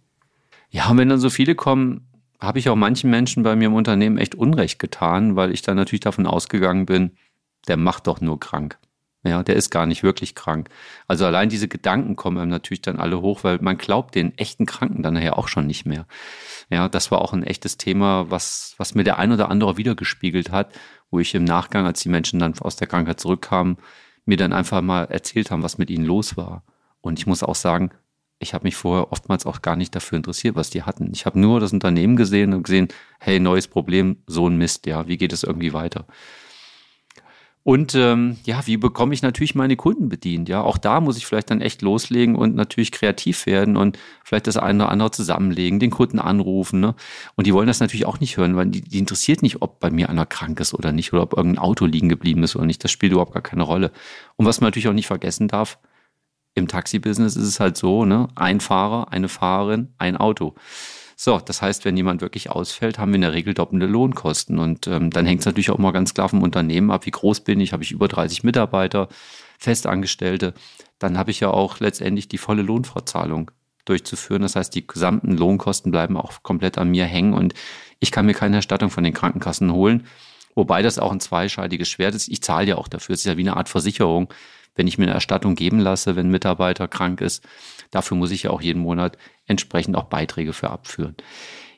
Ja, 0.70 0.90
und 0.90 0.98
wenn 0.98 1.10
dann 1.10 1.20
so 1.20 1.30
viele 1.30 1.56
kommen, 1.56 2.08
habe 2.40 2.60
ich 2.60 2.70
auch 2.70 2.76
manchen 2.76 3.10
Menschen 3.10 3.44
bei 3.44 3.56
mir 3.56 3.66
im 3.66 3.74
Unternehmen 3.74 4.18
echt 4.18 4.36
Unrecht 4.36 4.80
getan, 4.80 5.36
weil 5.36 5.52
ich 5.52 5.62
dann 5.62 5.76
natürlich 5.76 6.02
davon 6.02 6.28
ausgegangen 6.28 6.86
bin, 6.86 7.12
der 7.68 7.78
macht 7.78 8.08
doch 8.08 8.22
nur 8.22 8.40
krank. 8.40 8.78
Ja, 9.28 9.44
der 9.44 9.56
ist 9.56 9.70
gar 9.72 9.86
nicht 9.86 10.04
wirklich 10.04 10.36
krank. 10.36 10.70
Also 11.08 11.26
allein 11.26 11.50
diese 11.50 11.68
Gedanken 11.68 12.16
kommen 12.16 12.38
einem 12.38 12.50
natürlich 12.50 12.82
dann 12.82 12.98
alle 12.98 13.22
hoch, 13.22 13.44
weil 13.44 13.60
man 13.62 13.78
glaubt 13.78 14.16
den 14.16 14.38
echten 14.38 14.66
Kranken 14.66 15.04
dann 15.04 15.16
nachher 15.16 15.38
auch 15.38 15.48
schon 15.48 15.68
nicht 15.68 15.86
mehr. 15.86 16.06
Ja, 16.70 16.88
das 16.88 17.12
war 17.12 17.22
auch 17.22 17.34
ein 17.34 17.44
echtes 17.44 17.78
Thema, 17.78 18.30
was, 18.30 18.74
was 18.78 18.96
mir 18.96 19.04
der 19.04 19.20
ein 19.20 19.32
oder 19.32 19.50
andere 19.50 19.78
wiedergespiegelt 19.78 20.52
hat, 20.52 20.74
wo 21.12 21.20
ich 21.20 21.36
im 21.36 21.44
Nachgang, 21.44 21.86
als 21.86 22.02
die 22.02 22.10
Menschen 22.10 22.40
dann 22.40 22.58
aus 22.60 22.76
der 22.78 22.88
Krankheit 22.88 23.20
zurückkamen, 23.20 23.78
mir 24.26 24.38
dann 24.38 24.54
einfach 24.54 24.82
mal 24.82 25.06
erzählt 25.06 25.52
haben, 25.52 25.64
was 25.64 25.78
mit 25.78 25.90
ihnen 25.90 26.06
los 26.06 26.38
war. 26.38 26.64
Und 27.02 27.20
ich 27.20 27.28
muss 27.28 27.44
auch 27.44 27.56
sagen, 27.56 27.92
ich 28.40 28.54
habe 28.54 28.66
mich 28.66 28.76
vorher 28.76 29.12
oftmals 29.12 29.46
auch 29.46 29.62
gar 29.62 29.76
nicht 29.76 29.96
dafür 29.96 30.18
interessiert, 30.18 30.56
was 30.56 30.70
die 30.70 30.84
hatten. 30.84 31.10
Ich 31.14 31.26
habe 31.26 31.40
nur 31.40 31.60
das 31.60 31.74
Unternehmen 31.74 32.16
gesehen 32.16 32.54
und 32.54 32.64
gesehen, 32.64 32.90
hey, 33.20 33.40
neues 33.40 33.68
Problem, 33.68 34.18
so 34.28 34.48
ein 34.48 34.58
Mist, 34.58 34.86
ja, 34.86 35.08
wie 35.08 35.18
geht 35.18 35.34
es 35.34 35.44
irgendwie 35.44 35.74
weiter? 35.74 36.06
Und 37.68 37.96
ähm, 37.96 38.38
ja, 38.46 38.66
wie 38.66 38.78
bekomme 38.78 39.14
ich 39.14 39.22
natürlich 39.22 39.54
meine 39.54 39.76
Kunden 39.76 40.08
bedient? 40.08 40.48
Ja, 40.48 40.62
auch 40.62 40.78
da 40.78 41.02
muss 41.02 41.18
ich 41.18 41.26
vielleicht 41.26 41.52
dann 41.52 41.60
echt 41.60 41.82
loslegen 41.82 42.36
und 42.36 42.56
natürlich 42.56 42.94
kreativ 42.94 43.46
werden 43.46 43.76
und 43.76 44.00
vielleicht 44.24 44.48
das 44.48 44.56
eine 44.56 44.86
oder 44.86 44.92
andere 44.94 45.12
zusammenlegen, 45.12 45.78
den 45.78 45.90
Kunden 45.90 46.18
anrufen. 46.18 46.80
Ne? 46.80 46.96
Und 47.36 47.46
die 47.46 47.54
wollen 47.54 47.68
das 47.68 47.82
natürlich 47.82 48.06
auch 48.06 48.22
nicht 48.22 48.38
hören, 48.38 48.56
weil 48.56 48.68
die, 48.68 48.80
die 48.80 49.00
interessiert 49.00 49.42
nicht, 49.42 49.62
ob 49.62 49.82
bei 49.82 49.90
mir 49.90 50.10
einer 50.10 50.26
krank 50.26 50.62
ist 50.62 50.74
oder 50.74 50.94
nicht 50.94 51.12
oder 51.12 51.24
ob 51.24 51.34
irgendein 51.34 51.62
Auto 51.62 51.86
liegen 51.86 52.08
geblieben 52.08 52.42
ist 52.44 52.56
oder 52.56 52.66
nicht. 52.66 52.82
Das 52.86 52.92
spielt 52.92 53.12
überhaupt 53.12 53.34
gar 53.34 53.44
keine 53.44 53.64
Rolle. 53.64 53.92
Und 54.38 54.46
was 54.46 54.62
man 54.62 54.68
natürlich 54.68 54.88
auch 54.88 54.94
nicht 54.94 55.08
vergessen 55.08 55.50
darf, 55.50 55.78
im 56.54 56.70
Taxi-Business 56.70 57.36
ist 57.36 57.48
es 57.48 57.60
halt 57.60 57.76
so, 57.76 58.06
ne? 58.06 58.30
Ein 58.36 58.62
Fahrer, 58.62 59.12
eine 59.12 59.28
Fahrerin, 59.28 59.90
ein 59.98 60.16
Auto. 60.16 60.56
So, 61.20 61.40
das 61.40 61.64
heißt, 61.64 61.84
wenn 61.84 61.98
jemand 61.98 62.22
wirklich 62.22 62.52
ausfällt, 62.52 63.00
haben 63.00 63.12
wir 63.12 63.16
in 63.16 63.22
der 63.22 63.34
Regel 63.34 63.56
doppelte 63.56 63.88
Lohnkosten. 63.88 64.60
Und 64.60 64.86
ähm, 64.86 65.10
dann 65.10 65.26
hängt 65.26 65.40
es 65.40 65.48
natürlich 65.48 65.72
auch 65.72 65.80
mal 65.80 65.92
ganz 65.92 66.14
klar 66.14 66.30
vom 66.30 66.44
Unternehmen 66.44 66.92
ab, 66.92 67.08
wie 67.08 67.12
groß 67.12 67.40
bin 67.40 67.60
ich, 67.60 67.74
habe 67.74 67.82
ich 67.82 67.92
über 67.92 68.08
30 68.08 68.44
Mitarbeiter, 68.44 69.10
Festangestellte. 69.58 70.54
Dann 71.00 71.18
habe 71.18 71.32
ich 71.32 71.40
ja 71.40 71.50
auch 71.50 71.80
letztendlich 71.80 72.28
die 72.28 72.38
volle 72.38 72.62
Lohnfortzahlung 72.62 73.50
durchzuführen. 73.86 74.44
Das 74.44 74.56
heißt, 74.56 74.76
die 74.76 74.86
gesamten 74.86 75.36
Lohnkosten 75.36 75.92
bleiben 75.92 76.18
auch 76.18 76.44
komplett 76.44 76.78
an 76.78 76.90
mir 76.90 77.06
hängen 77.06 77.34
und 77.34 77.56
ich 78.00 78.12
kann 78.12 78.28
mir 78.28 78.36
keine 78.36 78.58
Erstattung 78.58 78.92
von 78.92 79.04
den 79.04 79.14
Krankenkassen 79.14 79.74
holen. 79.74 80.06
Wobei 80.54 80.84
das 80.84 81.00
auch 81.00 81.12
ein 81.12 81.20
zweischeidiges 81.20 81.90
Schwert 81.90 82.14
ist. 82.14 82.28
Ich 82.28 82.44
zahle 82.44 82.68
ja 82.68 82.76
auch 82.78 82.88
dafür. 82.88 83.14
Es 83.14 83.22
ist 83.22 83.26
ja 83.26 83.38
wie 83.38 83.42
eine 83.42 83.58
Art 83.58 83.70
Versicherung 83.70 84.32
wenn 84.78 84.88
ich 84.88 84.98
mir 84.98 85.06
eine 85.06 85.14
Erstattung 85.14 85.56
geben 85.56 85.80
lasse, 85.80 86.16
wenn 86.16 86.28
ein 86.28 86.32
Mitarbeiter 86.32 86.88
krank 86.88 87.22
ist. 87.22 87.46
Dafür 87.92 88.16
muss 88.18 88.32
ich 88.32 88.44
ja 88.44 88.52
auch 88.52 88.62
jeden 88.62 88.82
Monat 88.82 89.18
entsprechend 89.46 89.96
auch 89.96 90.06
Beiträge 90.06 90.54
für 90.54 90.70
abführen. 90.70 91.16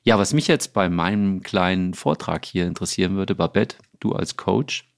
Ja, 0.04 0.18
was 0.18 0.34
mich 0.34 0.48
jetzt 0.48 0.74
bei 0.74 0.90
meinem 0.90 1.42
kleinen 1.42 1.94
Vortrag 1.94 2.46
hier 2.46 2.66
interessieren 2.66 3.16
würde, 3.16 3.36
Babette, 3.36 3.78
du 4.00 4.14
als 4.14 4.38
Coach, 4.38 4.90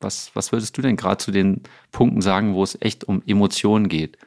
was, 0.00 0.30
was 0.34 0.52
würdest 0.52 0.76
du 0.76 0.82
denn 0.82 0.96
gerade 0.96 1.18
zu 1.18 1.30
den 1.30 1.62
Punkten 1.90 2.20
sagen, 2.20 2.54
wo 2.54 2.62
es 2.62 2.76
echt 2.80 3.04
um 3.04 3.22
Emotionen 3.26 3.88
geht? 3.88 4.18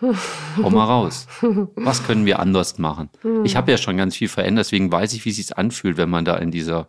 Hau 0.00 0.70
mal 0.70 0.84
raus. 0.84 1.28
Was 1.76 2.04
können 2.04 2.26
wir 2.26 2.40
anders 2.40 2.78
machen? 2.78 3.08
Ich 3.44 3.56
habe 3.56 3.70
ja 3.70 3.78
schon 3.78 3.96
ganz 3.96 4.16
viel 4.16 4.28
verändert, 4.28 4.66
deswegen 4.66 4.90
weiß 4.90 5.12
ich, 5.12 5.24
wie 5.24 5.30
es 5.30 5.36
sich 5.36 5.56
anfühlt, 5.56 5.96
wenn 5.96 6.10
man 6.10 6.24
da 6.24 6.36
in 6.36 6.50
dieser 6.50 6.88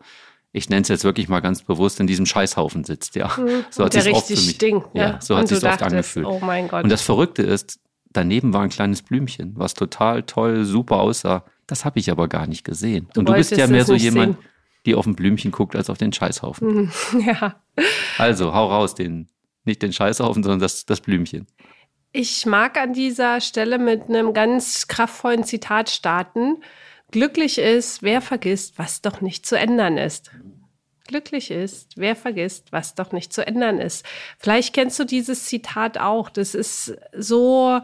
ich 0.56 0.70
nenne 0.70 0.84
es 0.84 0.88
jetzt 0.88 1.04
wirklich 1.04 1.28
mal 1.28 1.40
ganz 1.40 1.64
bewusst, 1.64 2.00
in 2.00 2.06
diesem 2.06 2.28
Scheißhaufen 2.28 2.84
sitzt, 2.84 3.16
ja. 3.16 3.36
Mhm. 3.38 3.66
So 3.72 3.84
hat 3.84 3.94
sich 3.94 4.14
oft 4.14 4.28
für 4.28 4.34
mich, 4.34 4.52
stinkt, 4.52 4.88
ja. 4.94 5.02
ja 5.02 5.22
so 5.22 5.36
hat 5.36 5.48
sich 5.48 5.64
oft 5.64 5.82
angefühlt. 5.82 6.28
Oh 6.28 6.40
mein 6.40 6.68
Gott. 6.68 6.84
Und 6.84 6.92
das 6.92 7.02
Verrückte 7.02 7.42
ist, 7.42 7.80
daneben 8.12 8.54
war 8.54 8.62
ein 8.62 8.70
kleines 8.70 9.02
Blümchen, 9.02 9.54
was 9.56 9.74
total 9.74 10.24
toll, 10.24 10.64
super 10.64 11.02
aussah. 11.02 11.44
Das 11.66 11.86
habe 11.86 12.00
ich 12.00 12.12
aber 12.12 12.28
gar 12.28 12.46
nicht 12.46 12.64
gesehen. 12.64 13.10
Du 13.14 13.22
Und 13.22 13.30
du 13.30 13.34
bist 13.34 13.52
ja 13.58 13.66
mehr 13.68 13.84
so 13.84 13.96
jemand, 13.96 14.38
sehen. 14.38 14.50
die 14.86 14.94
auf 14.94 15.08
ein 15.08 15.16
Blümchen 15.16 15.52
guckt, 15.52 15.76
als 15.76 15.90
auf 15.90 15.98
den 15.98 16.14
Scheißhaufen. 16.14 16.68
Mhm. 16.68 16.92
Ja. 17.26 17.56
Also, 18.20 18.54
hau 18.54 18.68
raus, 18.68 18.94
den, 18.94 19.30
nicht 19.66 19.82
den 19.82 19.92
Scheißhaufen, 19.92 20.44
sondern 20.44 20.60
das, 20.60 20.86
das 20.86 21.02
Blümchen. 21.02 21.48
Ich 22.12 22.46
mag 22.46 22.78
an 22.78 22.94
dieser 22.94 23.42
Stelle 23.42 23.80
mit 23.80 24.04
einem 24.04 24.36
ganz 24.36 24.88
kraftvollen 24.88 25.44
Zitat 25.46 25.90
starten. 25.90 26.58
Glücklich 27.14 27.60
ist, 27.60 28.02
wer 28.02 28.22
vergisst, 28.22 28.80
was 28.80 29.04
doch 29.04 29.22
nicht 29.22 29.46
zu 29.46 29.56
ändern 29.56 30.00
ist. 30.00 30.32
Glücklich 31.06 31.52
ist, 31.52 31.92
wer 31.96 32.16
vergisst, 32.16 32.72
was 32.72 32.96
doch 32.96 33.12
nicht 33.12 33.32
zu 33.32 33.46
ändern 33.46 33.78
ist. 33.78 34.04
Vielleicht 34.40 34.74
kennst 34.74 34.98
du 34.98 35.04
dieses 35.04 35.46
Zitat 35.46 36.00
auch. 36.00 36.32
Das 36.32 36.56
ist 36.56 36.98
so 37.16 37.80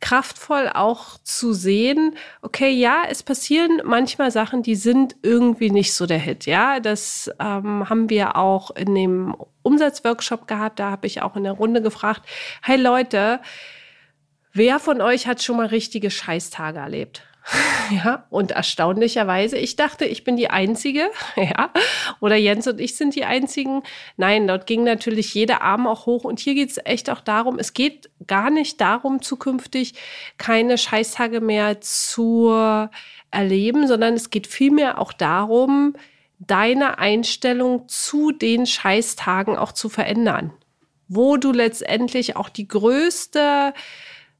kraftvoll 0.00 0.70
auch 0.72 1.18
zu 1.24 1.52
sehen, 1.52 2.16
okay, 2.40 2.70
ja, 2.70 3.02
es 3.06 3.22
passieren 3.22 3.82
manchmal 3.84 4.30
Sachen, 4.30 4.62
die 4.62 4.76
sind 4.76 5.14
irgendwie 5.20 5.68
nicht 5.68 5.92
so 5.92 6.06
der 6.06 6.18
Hit. 6.18 6.46
Ja, 6.46 6.80
das 6.80 7.30
ähm, 7.38 7.86
haben 7.90 8.08
wir 8.08 8.36
auch 8.36 8.70
in 8.70 8.94
dem 8.94 9.36
Umsatzworkshop 9.60 10.48
gehabt. 10.48 10.78
Da 10.78 10.90
habe 10.90 11.06
ich 11.06 11.20
auch 11.20 11.36
in 11.36 11.44
der 11.44 11.52
Runde 11.52 11.82
gefragt, 11.82 12.22
hey 12.62 12.78
Leute, 12.78 13.40
wer 14.54 14.78
von 14.78 15.02
euch 15.02 15.26
hat 15.26 15.42
schon 15.42 15.58
mal 15.58 15.66
richtige 15.66 16.10
Scheißtage 16.10 16.78
erlebt? 16.78 17.26
Ja, 17.90 18.24
und 18.30 18.52
erstaunlicherweise, 18.52 19.58
ich 19.58 19.74
dachte, 19.74 20.04
ich 20.04 20.22
bin 20.22 20.36
die 20.36 20.48
Einzige, 20.48 21.10
ja, 21.36 21.70
oder 22.20 22.36
Jens 22.36 22.68
und 22.68 22.80
ich 22.80 22.96
sind 22.96 23.16
die 23.16 23.24
Einzigen. 23.24 23.82
Nein, 24.16 24.46
dort 24.46 24.66
ging 24.66 24.84
natürlich 24.84 25.34
jeder 25.34 25.62
Arm 25.62 25.88
auch 25.88 26.06
hoch. 26.06 26.22
Und 26.24 26.38
hier 26.38 26.54
geht 26.54 26.70
es 26.70 26.78
echt 26.84 27.10
auch 27.10 27.20
darum, 27.20 27.58
es 27.58 27.72
geht 27.72 28.08
gar 28.26 28.50
nicht 28.50 28.80
darum, 28.80 29.22
zukünftig 29.22 29.94
keine 30.38 30.78
Scheißtage 30.78 31.40
mehr 31.40 31.80
zu 31.80 32.52
erleben, 33.30 33.88
sondern 33.88 34.14
es 34.14 34.30
geht 34.30 34.46
vielmehr 34.46 34.98
auch 34.98 35.12
darum, 35.12 35.94
deine 36.38 36.98
Einstellung 36.98 37.88
zu 37.88 38.32
den 38.32 38.66
Scheißtagen 38.66 39.56
auch 39.56 39.72
zu 39.72 39.88
verändern. 39.88 40.52
Wo 41.08 41.36
du 41.36 41.52
letztendlich 41.52 42.36
auch 42.36 42.48
die 42.48 42.68
größte 42.68 43.74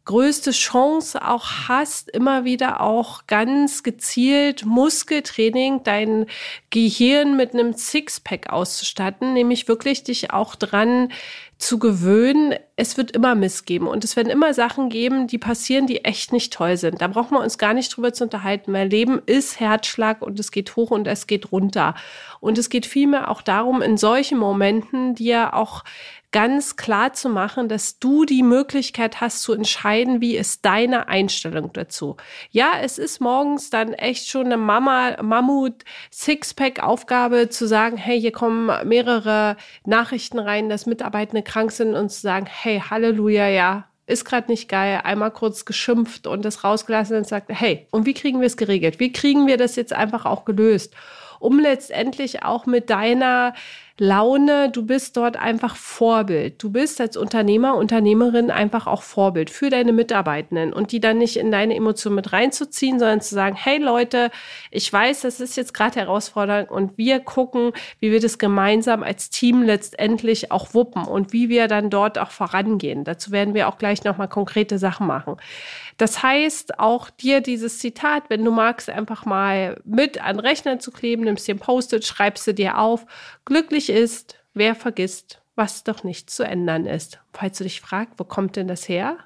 größte 0.05 0.51
Chance 0.53 1.27
auch 1.27 1.69
hast, 1.69 2.11
immer 2.11 2.45
wieder 2.45 2.81
auch 2.81 3.27
ganz 3.27 3.83
gezielt 3.83 4.65
Muskeltraining, 4.65 5.83
dein 5.85 6.27
Gehirn 6.71 7.37
mit 7.37 7.55
einem 7.55 7.75
Sixpack 7.75 8.51
auszustatten, 8.51 9.35
nämlich 9.35 9.69
wirklich 9.69 10.03
dich 10.03 10.33
auch 10.33 10.55
dran 10.57 11.11
zu 11.61 11.79
gewöhnen, 11.79 12.55
es 12.77 12.97
wird 12.97 13.11
immer 13.11 13.35
Miss 13.35 13.67
geben 13.67 13.87
und 13.87 14.03
es 14.03 14.17
werden 14.17 14.31
immer 14.31 14.55
Sachen 14.55 14.89
geben, 14.89 15.27
die 15.27 15.37
passieren, 15.37 15.87
die 15.87 16.05
echt 16.05 16.33
nicht 16.33 16.53
toll 16.53 16.79
sind. 16.79 17.03
Da 17.03 17.09
brauchen 17.09 17.37
wir 17.37 17.43
uns 17.43 17.59
gar 17.59 17.75
nicht 17.75 17.95
drüber 17.95 18.15
zu 18.15 18.25
unterhalten, 18.25 18.73
weil 18.73 18.89
Leben 18.89 19.21
ist 19.27 19.61
Herzschlag 19.61 20.23
und 20.23 20.41
es 20.41 20.51
geht 20.51 20.75
hoch 20.77 20.91
und 20.91 21.07
es 21.07 21.27
geht 21.27 21.53
runter. 21.53 21.95
Und 22.41 22.57
es 22.57 22.71
geht 22.71 22.87
vielmehr 22.87 23.31
auch 23.31 23.43
darum, 23.43 23.83
in 23.83 23.99
solchen 23.99 24.39
Momenten 24.39 25.15
dir 25.15 25.53
auch 25.53 25.85
ganz 26.33 26.77
klar 26.77 27.13
zu 27.13 27.29
machen, 27.29 27.69
dass 27.69 27.99
du 27.99 28.25
die 28.25 28.43
Möglichkeit 28.43 29.21
hast 29.21 29.43
zu 29.43 29.53
entscheiden, 29.53 30.21
wie 30.21 30.37
ist 30.37 30.65
deine 30.65 31.09
Einstellung 31.09 31.73
dazu. 31.73 32.17
Ja, 32.51 32.75
es 32.81 32.99
ist 32.99 33.21
morgens 33.21 33.71
dann 33.71 33.93
echt 33.95 34.29
schon 34.29 34.47
eine 34.47 34.57
Mama, 34.57 35.21
Mammut 35.23 35.85
Sixpack 36.13 36.83
Aufgabe 36.83 37.49
zu 37.49 37.67
sagen, 37.67 37.97
hey, 37.97 38.21
hier 38.21 38.33
kommen 38.33 38.71
mehrere 38.89 39.57
Nachrichten 39.85 40.39
rein, 40.39 40.69
dass 40.69 40.87
Mitarbeitende 40.87 41.43
krank 41.51 41.73
sind 41.73 41.95
und 41.95 42.11
zu 42.11 42.21
sagen, 42.21 42.47
hey, 42.49 42.81
Halleluja, 42.81 43.49
ja, 43.49 43.85
ist 44.07 44.25
gerade 44.25 44.51
nicht 44.51 44.69
geil, 44.69 45.01
einmal 45.05 45.31
kurz 45.31 45.65
geschimpft 45.65 46.27
und 46.27 46.45
das 46.45 46.65
rausgelassen 46.65 47.17
und 47.17 47.27
sagt, 47.27 47.49
hey, 47.49 47.87
und 47.91 48.07
wie 48.07 48.15
kriegen 48.15 48.41
wir 48.41 48.47
es 48.47 48.57
geregelt? 48.57 49.01
Wie 49.01 49.13
kriegen 49.13 49.47
wir 49.47 49.57
das 49.57 49.77
jetzt 49.77 49.93
einfach 49.93 50.27
auch 50.27 50.45
gelöst? 50.45 50.95
um 51.41 51.59
letztendlich 51.59 52.45
auch 52.45 52.67
mit 52.67 52.91
deiner 52.91 53.55
Laune, 54.03 54.71
du 54.71 54.87
bist 54.87 55.19
dort 55.19 55.37
einfach 55.37 55.77
Vorbild. 55.77 56.63
Du 56.63 56.71
bist 56.71 57.03
als 57.03 57.19
Unternehmer, 57.19 57.75
Unternehmerin 57.75 58.51
einfach 58.51 58.87
auch 58.87 59.03
Vorbild 59.03 59.51
für 59.51 59.69
deine 59.69 59.93
Mitarbeitenden 59.93 60.73
und 60.73 60.93
die 60.93 61.01
dann 61.01 61.19
nicht 61.19 61.37
in 61.37 61.51
deine 61.51 61.77
Emotionen 61.77 62.15
mit 62.15 62.33
reinzuziehen, 62.33 62.99
sondern 62.99 63.21
zu 63.21 63.35
sagen, 63.35 63.57
hey 63.57 63.77
Leute, 63.77 64.31
ich 64.71 64.91
weiß, 64.91 65.21
das 65.21 65.39
ist 65.39 65.55
jetzt 65.55 65.75
gerade 65.75 66.01
herausfordernd 66.01 66.71
und 66.71 66.97
wir 66.97 67.21
gucken, 67.21 67.73
wie 67.99 68.11
wir 68.11 68.21
das 68.21 68.39
gemeinsam 68.39 69.03
als 69.03 69.29
Team 69.29 69.65
letztendlich 69.65 70.51
auch 70.51 70.73
wuppen 70.73 71.05
und 71.05 71.35
wie 71.35 71.51
wir 71.51 71.69
dann 71.69 71.91
dort 71.91 72.19
auch 72.19 72.31
vorangehen. 72.31 73.05
Dazu 73.05 73.33
werden 73.33 73.53
wir 73.53 73.69
auch 73.69 73.77
gleich 73.77 74.03
nochmal 74.03 74.29
konkrete 74.29 74.79
Sachen 74.79 75.07
machen. 75.07 75.37
Das 75.99 76.23
heißt, 76.23 76.79
auch 76.79 77.11
dir 77.11 77.43
dieses 77.43 77.79
Zitat, 77.79 78.31
wenn 78.31 78.43
du 78.43 78.51
magst, 78.51 78.89
einfach 78.89 79.27
mal 79.27 79.79
mit 79.85 80.25
an 80.25 80.41
Rechner 80.41 80.79
zu 80.79 80.91
kleben, 80.91 81.25
nimmst 81.25 81.47
dir 81.47 81.55
ein 81.55 81.59
Post-it, 81.59 82.07
schreibst 82.07 82.47
du 82.47 82.55
dir 82.55 82.79
auf. 82.79 83.05
Glücklich 83.51 83.91
ist, 83.91 84.37
wer 84.55 84.77
vergisst, 84.77 85.43
was 85.57 85.83
doch 85.83 86.05
nicht 86.05 86.31
zu 86.31 86.45
ändern 86.45 86.87
ist. 86.87 87.19
Falls 87.33 87.59
du 87.59 87.65
dich 87.65 87.81
fragst, 87.81 88.15
wo 88.19 88.23
kommt 88.23 88.55
denn 88.55 88.69
das 88.69 88.89
her? 88.89 89.17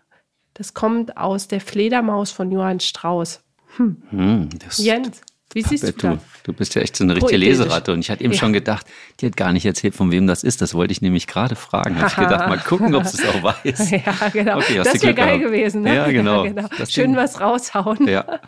Das 0.55 0.73
kommt 0.73 1.19
aus 1.19 1.47
der 1.47 1.61
Fledermaus 1.61 2.31
von 2.31 2.51
Johann 2.51 2.81
Strauß. 2.81 3.45
Hm. 3.77 4.03
Hm, 4.09 4.49
Jens. 4.79 5.21
Wie 5.53 5.63
siehst 5.63 5.85
du 5.85 5.93
das? 5.93 6.19
Du 6.43 6.55
bist 6.55 6.75
ja 6.75 6.81
echt 6.81 6.97
so 6.97 7.05
eine 7.05 7.17
richtige 7.17 7.37
Leseratte. 7.37 7.93
Und 7.93 8.01
ich 8.01 8.11
hatte 8.11 8.25
eben 8.25 8.33
ja. 8.33 8.39
schon 8.39 8.53
gedacht, 8.53 8.87
die 9.21 9.27
hat 9.27 9.37
gar 9.37 9.53
nicht 9.53 9.67
erzählt, 9.67 9.95
von 9.95 10.11
wem 10.11 10.27
das 10.27 10.43
ist. 10.43 10.63
Das 10.63 10.75
wollte 10.75 10.93
ich 10.93 11.03
nämlich 11.03 11.27
gerade 11.27 11.55
fragen. 11.55 11.97
Habe 11.97 12.09
ich 12.09 12.17
gedacht, 12.17 12.49
mal 12.49 12.59
gucken, 12.59 12.95
ob 12.95 13.07
sie 13.07 13.23
es 13.23 13.29
auch 13.29 13.43
weiß. 13.43 13.91
ja, 13.91 14.29
genau. 14.33 14.57
Okay, 14.57 14.81
das 14.83 15.03
wäre 15.03 15.15
geil 15.15 15.39
gewesen. 15.39 15.83
Ne? 15.83 15.95
Ja, 15.95 16.11
genau. 16.11 16.45
Ja, 16.45 16.51
genau. 16.51 16.69
Schön 16.89 17.15
was 17.15 17.41
raushauen. 17.41 18.09
Ja. 18.09 18.41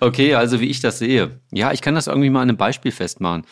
Okay, 0.00 0.34
also 0.34 0.60
wie 0.60 0.66
ich 0.66 0.80
das 0.80 0.98
sehe. 0.98 1.40
Ja, 1.52 1.72
ich 1.72 1.82
kann 1.82 1.94
das 1.94 2.06
irgendwie 2.06 2.30
mal 2.30 2.42
an 2.42 2.48
einem 2.48 2.58
Beispiel 2.58 2.92
festmachen. 2.92 3.44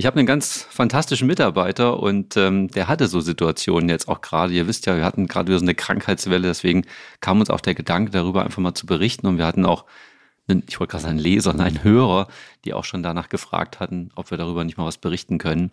Ich 0.00 0.06
habe 0.06 0.18
einen 0.18 0.26
ganz 0.26 0.66
fantastischen 0.70 1.26
Mitarbeiter 1.26 2.00
und 2.00 2.34
ähm, 2.38 2.68
der 2.68 2.88
hatte 2.88 3.06
so 3.06 3.20
Situationen 3.20 3.90
jetzt 3.90 4.08
auch 4.08 4.22
gerade. 4.22 4.54
Ihr 4.54 4.66
wisst 4.66 4.86
ja, 4.86 4.96
wir 4.96 5.04
hatten 5.04 5.26
gerade 5.26 5.48
wieder 5.48 5.58
so 5.58 5.64
eine 5.66 5.74
Krankheitswelle, 5.74 6.48
deswegen 6.48 6.86
kam 7.20 7.38
uns 7.38 7.50
auch 7.50 7.60
der 7.60 7.74
Gedanke, 7.74 8.10
darüber 8.10 8.42
einfach 8.42 8.62
mal 8.62 8.72
zu 8.72 8.86
berichten. 8.86 9.26
Und 9.26 9.36
wir 9.36 9.44
hatten 9.44 9.66
auch 9.66 9.84
einen, 10.48 10.62
ich 10.66 10.80
wollte 10.80 10.92
gerade 10.92 11.04
sagen 11.04 11.18
Leser, 11.18 11.50
einen 11.50 11.84
Hörer, 11.84 12.28
die 12.64 12.72
auch 12.72 12.84
schon 12.84 13.02
danach 13.02 13.28
gefragt 13.28 13.78
hatten, 13.78 14.10
ob 14.14 14.30
wir 14.30 14.38
darüber 14.38 14.64
nicht 14.64 14.78
mal 14.78 14.86
was 14.86 14.96
berichten 14.96 15.36
können. 15.36 15.70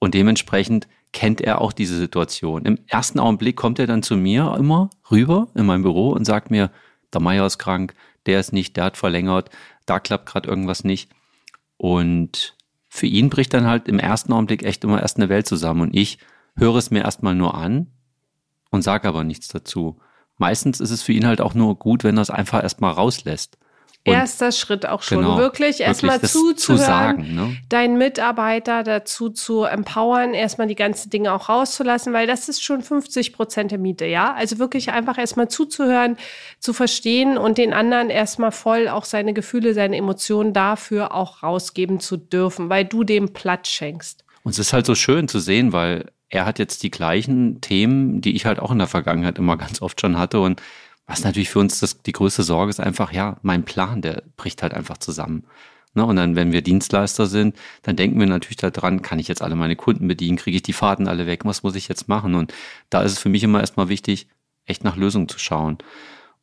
Und 0.00 0.14
dementsprechend 0.14 0.88
kennt 1.12 1.40
er 1.40 1.60
auch 1.60 1.72
diese 1.72 1.96
Situation. 1.96 2.64
Im 2.64 2.80
ersten 2.88 3.20
Augenblick 3.20 3.54
kommt 3.54 3.78
er 3.78 3.86
dann 3.86 4.02
zu 4.02 4.16
mir 4.16 4.56
immer 4.58 4.90
rüber 5.08 5.46
in 5.54 5.66
mein 5.66 5.82
Büro 5.82 6.10
und 6.10 6.24
sagt 6.24 6.50
mir, 6.50 6.72
der 7.14 7.20
Meier 7.20 7.46
ist 7.46 7.58
krank, 7.58 7.94
der 8.26 8.40
ist 8.40 8.52
nicht, 8.52 8.76
der 8.76 8.86
hat 8.86 8.96
verlängert, 8.96 9.50
da 9.86 10.00
klappt 10.00 10.26
gerade 10.26 10.48
irgendwas 10.48 10.82
nicht. 10.82 11.12
Und 11.76 12.56
für 12.94 13.06
ihn 13.06 13.30
bricht 13.30 13.54
dann 13.54 13.66
halt 13.66 13.88
im 13.88 13.98
ersten 13.98 14.34
Augenblick 14.34 14.64
echt 14.64 14.84
immer 14.84 15.00
erst 15.00 15.16
eine 15.16 15.30
Welt 15.30 15.46
zusammen. 15.46 15.80
Und 15.80 15.96
ich 15.96 16.18
höre 16.56 16.76
es 16.76 16.90
mir 16.90 17.02
erstmal 17.02 17.34
nur 17.34 17.54
an 17.54 17.86
und 18.70 18.82
sage 18.82 19.08
aber 19.08 19.24
nichts 19.24 19.48
dazu. 19.48 19.98
Meistens 20.36 20.78
ist 20.78 20.90
es 20.90 21.02
für 21.02 21.14
ihn 21.14 21.26
halt 21.26 21.40
auch 21.40 21.54
nur 21.54 21.78
gut, 21.78 22.04
wenn 22.04 22.18
er 22.18 22.20
es 22.20 22.28
einfach 22.28 22.62
erstmal 22.62 22.92
rauslässt. 22.92 23.56
Und 24.04 24.14
Erster 24.14 24.50
Schritt 24.50 24.84
auch 24.84 25.02
schon. 25.02 25.18
Genau, 25.18 25.38
wirklich 25.38 25.80
erstmal 25.80 26.20
zuzuhören, 26.20 27.24
zu 27.24 27.32
ne? 27.32 27.56
deinen 27.68 27.98
Mitarbeiter 27.98 28.82
dazu 28.82 29.30
zu 29.30 29.62
empowern, 29.62 30.34
erstmal 30.34 30.66
die 30.66 30.74
ganzen 30.74 31.10
Dinge 31.10 31.32
auch 31.32 31.48
rauszulassen, 31.48 32.12
weil 32.12 32.26
das 32.26 32.48
ist 32.48 32.64
schon 32.64 32.82
50 32.82 33.32
Prozent 33.32 33.70
der 33.70 33.78
Miete, 33.78 34.04
ja. 34.06 34.34
Also 34.34 34.58
wirklich 34.58 34.90
einfach 34.90 35.18
erstmal 35.18 35.46
zuzuhören, 35.46 36.16
zu 36.58 36.72
verstehen 36.72 37.38
und 37.38 37.58
den 37.58 37.72
anderen 37.72 38.10
erstmal 38.10 38.50
voll 38.50 38.88
auch 38.88 39.04
seine 39.04 39.34
Gefühle, 39.34 39.72
seine 39.72 39.96
Emotionen 39.96 40.52
dafür 40.52 41.14
auch 41.14 41.44
rausgeben 41.44 42.00
zu 42.00 42.16
dürfen, 42.16 42.70
weil 42.70 42.84
du 42.84 43.04
dem 43.04 43.32
Platz 43.32 43.68
schenkst. 43.68 44.24
Und 44.42 44.50
es 44.50 44.58
ist 44.58 44.72
halt 44.72 44.84
so 44.84 44.96
schön 44.96 45.28
zu 45.28 45.38
sehen, 45.38 45.72
weil 45.72 46.06
er 46.28 46.44
hat 46.44 46.58
jetzt 46.58 46.82
die 46.82 46.90
gleichen 46.90 47.60
Themen, 47.60 48.20
die 48.20 48.34
ich 48.34 48.46
halt 48.46 48.58
auch 48.58 48.72
in 48.72 48.78
der 48.78 48.88
Vergangenheit 48.88 49.38
immer 49.38 49.56
ganz 49.56 49.80
oft 49.80 50.00
schon 50.00 50.18
hatte 50.18 50.40
und 50.40 50.60
was 51.06 51.24
natürlich 51.24 51.50
für 51.50 51.58
uns 51.58 51.80
das, 51.80 52.02
die 52.02 52.12
größte 52.12 52.42
Sorge 52.42 52.70
ist 52.70 52.80
einfach, 52.80 53.12
ja, 53.12 53.38
mein 53.42 53.64
Plan, 53.64 54.02
der 54.02 54.22
bricht 54.36 54.62
halt 54.62 54.74
einfach 54.74 54.98
zusammen. 54.98 55.44
Ne? 55.94 56.04
Und 56.04 56.16
dann, 56.16 56.36
wenn 56.36 56.52
wir 56.52 56.62
Dienstleister 56.62 57.26
sind, 57.26 57.56
dann 57.82 57.96
denken 57.96 58.18
wir 58.18 58.26
natürlich 58.26 58.56
daran, 58.56 59.02
kann 59.02 59.18
ich 59.18 59.28
jetzt 59.28 59.42
alle 59.42 59.56
meine 59.56 59.76
Kunden 59.76 60.08
bedienen, 60.08 60.38
kriege 60.38 60.56
ich 60.56 60.62
die 60.62 60.72
Fahrten 60.72 61.08
alle 61.08 61.26
weg, 61.26 61.44
was 61.44 61.62
muss 61.62 61.74
ich 61.74 61.88
jetzt 61.88 62.08
machen? 62.08 62.34
Und 62.34 62.52
da 62.90 63.02
ist 63.02 63.12
es 63.12 63.18
für 63.18 63.28
mich 63.28 63.42
immer 63.42 63.60
erstmal 63.60 63.88
wichtig, 63.88 64.28
echt 64.64 64.84
nach 64.84 64.96
Lösungen 64.96 65.28
zu 65.28 65.38
schauen. 65.38 65.78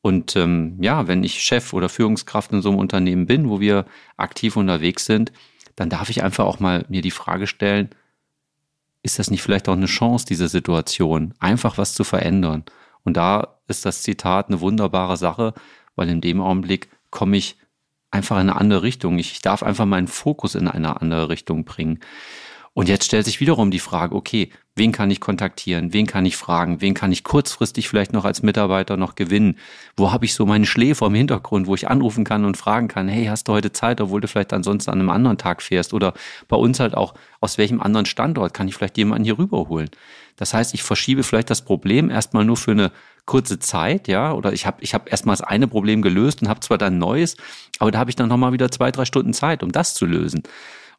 Und 0.02 0.36
ähm, 0.36 0.78
ja, 0.82 1.08
wenn 1.08 1.24
ich 1.24 1.42
Chef 1.42 1.74
oder 1.74 1.90
Führungskraft 1.90 2.52
in 2.54 2.62
so 2.62 2.70
einem 2.70 2.80
Unternehmen 2.80 3.26
bin, 3.26 3.50
wo 3.50 3.60
wir 3.60 3.86
aktiv 4.18 4.56
unterwegs 4.56 5.06
sind, 5.06 5.32
dann 5.76 5.90
darf 5.90 6.10
ich 6.10 6.24
einfach 6.24 6.46
auch 6.46 6.60
mal 6.60 6.86
mir 6.90 7.02
die 7.02 7.12
Frage 7.12 7.48
stellen, 7.48 7.90
ist 9.02 9.20
das 9.20 9.32
nicht 9.32 9.42
vielleicht 9.42 9.70
auch 9.70 9.74
eine 9.74 9.86
Chance, 9.86 10.26
diese 10.28 10.48
Situation, 10.48 11.34
einfach 11.40 11.78
was 11.78 11.94
zu 11.94 12.04
verändern? 12.04 12.64
Und 13.04 13.18
da 13.18 13.60
ist 13.68 13.86
das 13.86 14.04
Zitat 14.04 14.48
eine 14.48 14.62
wunderbare 14.62 15.18
Sache, 15.18 15.54
weil 15.96 16.10
in 16.10 16.22
dem 16.22 16.42
Augenblick 16.42 16.90
komme 17.10 17.38
ich 17.38 17.58
einfach 18.12 18.38
in 18.38 18.50
eine 18.50 18.56
andere 18.56 18.84
Richtung. 18.84 19.20
Ich 19.20 19.42
darf 19.42 19.64
einfach 19.64 19.86
meinen 19.86 20.08
Fokus 20.08 20.56
in 20.56 20.68
eine 20.68 21.02
andere 21.02 21.30
Richtung 21.30 21.66
bringen. 21.66 22.00
Und 22.74 22.88
jetzt 22.88 23.06
stellt 23.06 23.26
sich 23.26 23.40
wiederum 23.42 23.72
die 23.72 23.80
Frage, 23.80 24.16
okay, 24.16 24.52
wen 24.76 24.92
kann 24.92 25.12
ich 25.12 25.20
kontaktieren, 25.20 25.92
wen 25.92 26.06
kann 26.06 26.26
ich 26.26 26.38
fragen, 26.38 26.82
wen 26.82 26.94
kann 26.94 27.12
ich 27.12 27.24
kurzfristig 27.24 27.90
vielleicht 27.90 28.14
noch 28.14 28.26
als 28.26 28.44
Mitarbeiter 28.44 28.96
noch 28.96 29.16
gewinnen? 29.16 29.58
Wo 29.98 30.12
habe 30.12 30.26
ich 30.26 30.34
so 30.34 30.46
meine 30.46 30.66
Schläfer 30.66 31.08
im 31.08 31.16
Hintergrund, 31.16 31.68
wo 31.68 31.76
ich 31.76 31.90
anrufen 31.90 32.24
kann 32.24 32.46
und 32.46 32.56
fragen 32.56 32.88
kann, 32.88 33.10
hey, 33.10 33.26
hast 33.26 33.48
du 33.48 33.54
heute 33.54 33.74
Zeit, 33.74 34.00
obwohl 34.00 34.22
du 34.22 34.28
vielleicht 34.28 34.54
ansonsten 34.54 34.92
an 34.92 35.00
einem 35.00 35.10
anderen 35.10 35.38
Tag 35.38 35.62
fährst? 35.62 35.94
Oder 35.94 36.14
bei 36.48 36.56
uns 36.56 36.80
halt 36.80 36.96
auch, 36.96 37.16
aus 37.42 37.58
welchem 37.58 37.82
anderen 37.82 38.06
Standort 38.06 38.54
kann 38.54 38.68
ich 38.68 38.76
vielleicht 38.76 38.98
jemanden 38.98 39.26
hier 39.26 39.38
rüberholen? 39.38 39.90
Das 40.40 40.54
heißt, 40.54 40.74
ich 40.74 40.84
verschiebe 40.84 41.24
vielleicht 41.24 41.50
das 41.50 41.64
Problem 41.64 42.10
erstmal 42.10 42.46
nur 42.46 42.56
für 42.56 42.72
eine 42.72 42.94
kurze 43.26 43.60
Zeit, 43.60 44.08
ja, 44.08 44.32
oder 44.32 44.54
ich 44.54 44.66
habe 44.66 44.82
ich 44.82 44.94
hab 44.94 45.12
erstmal 45.12 45.34
das 45.34 45.42
eine 45.42 45.68
Problem 45.68 46.02
gelöst 46.02 46.42
und 46.42 46.48
habe 46.48 46.62
zwar 46.62 46.78
dann 46.78 46.98
neues, 46.98 47.36
aber 47.78 47.92
da 47.92 48.00
habe 48.00 48.10
ich 48.10 48.16
dann 48.16 48.30
nochmal 48.30 48.54
wieder 48.54 48.72
zwei, 48.72 48.90
drei 48.90 49.04
Stunden 49.04 49.34
Zeit, 49.34 49.64
um 49.64 49.74
das 49.74 49.96
zu 49.96 50.06
lösen. 50.06 50.44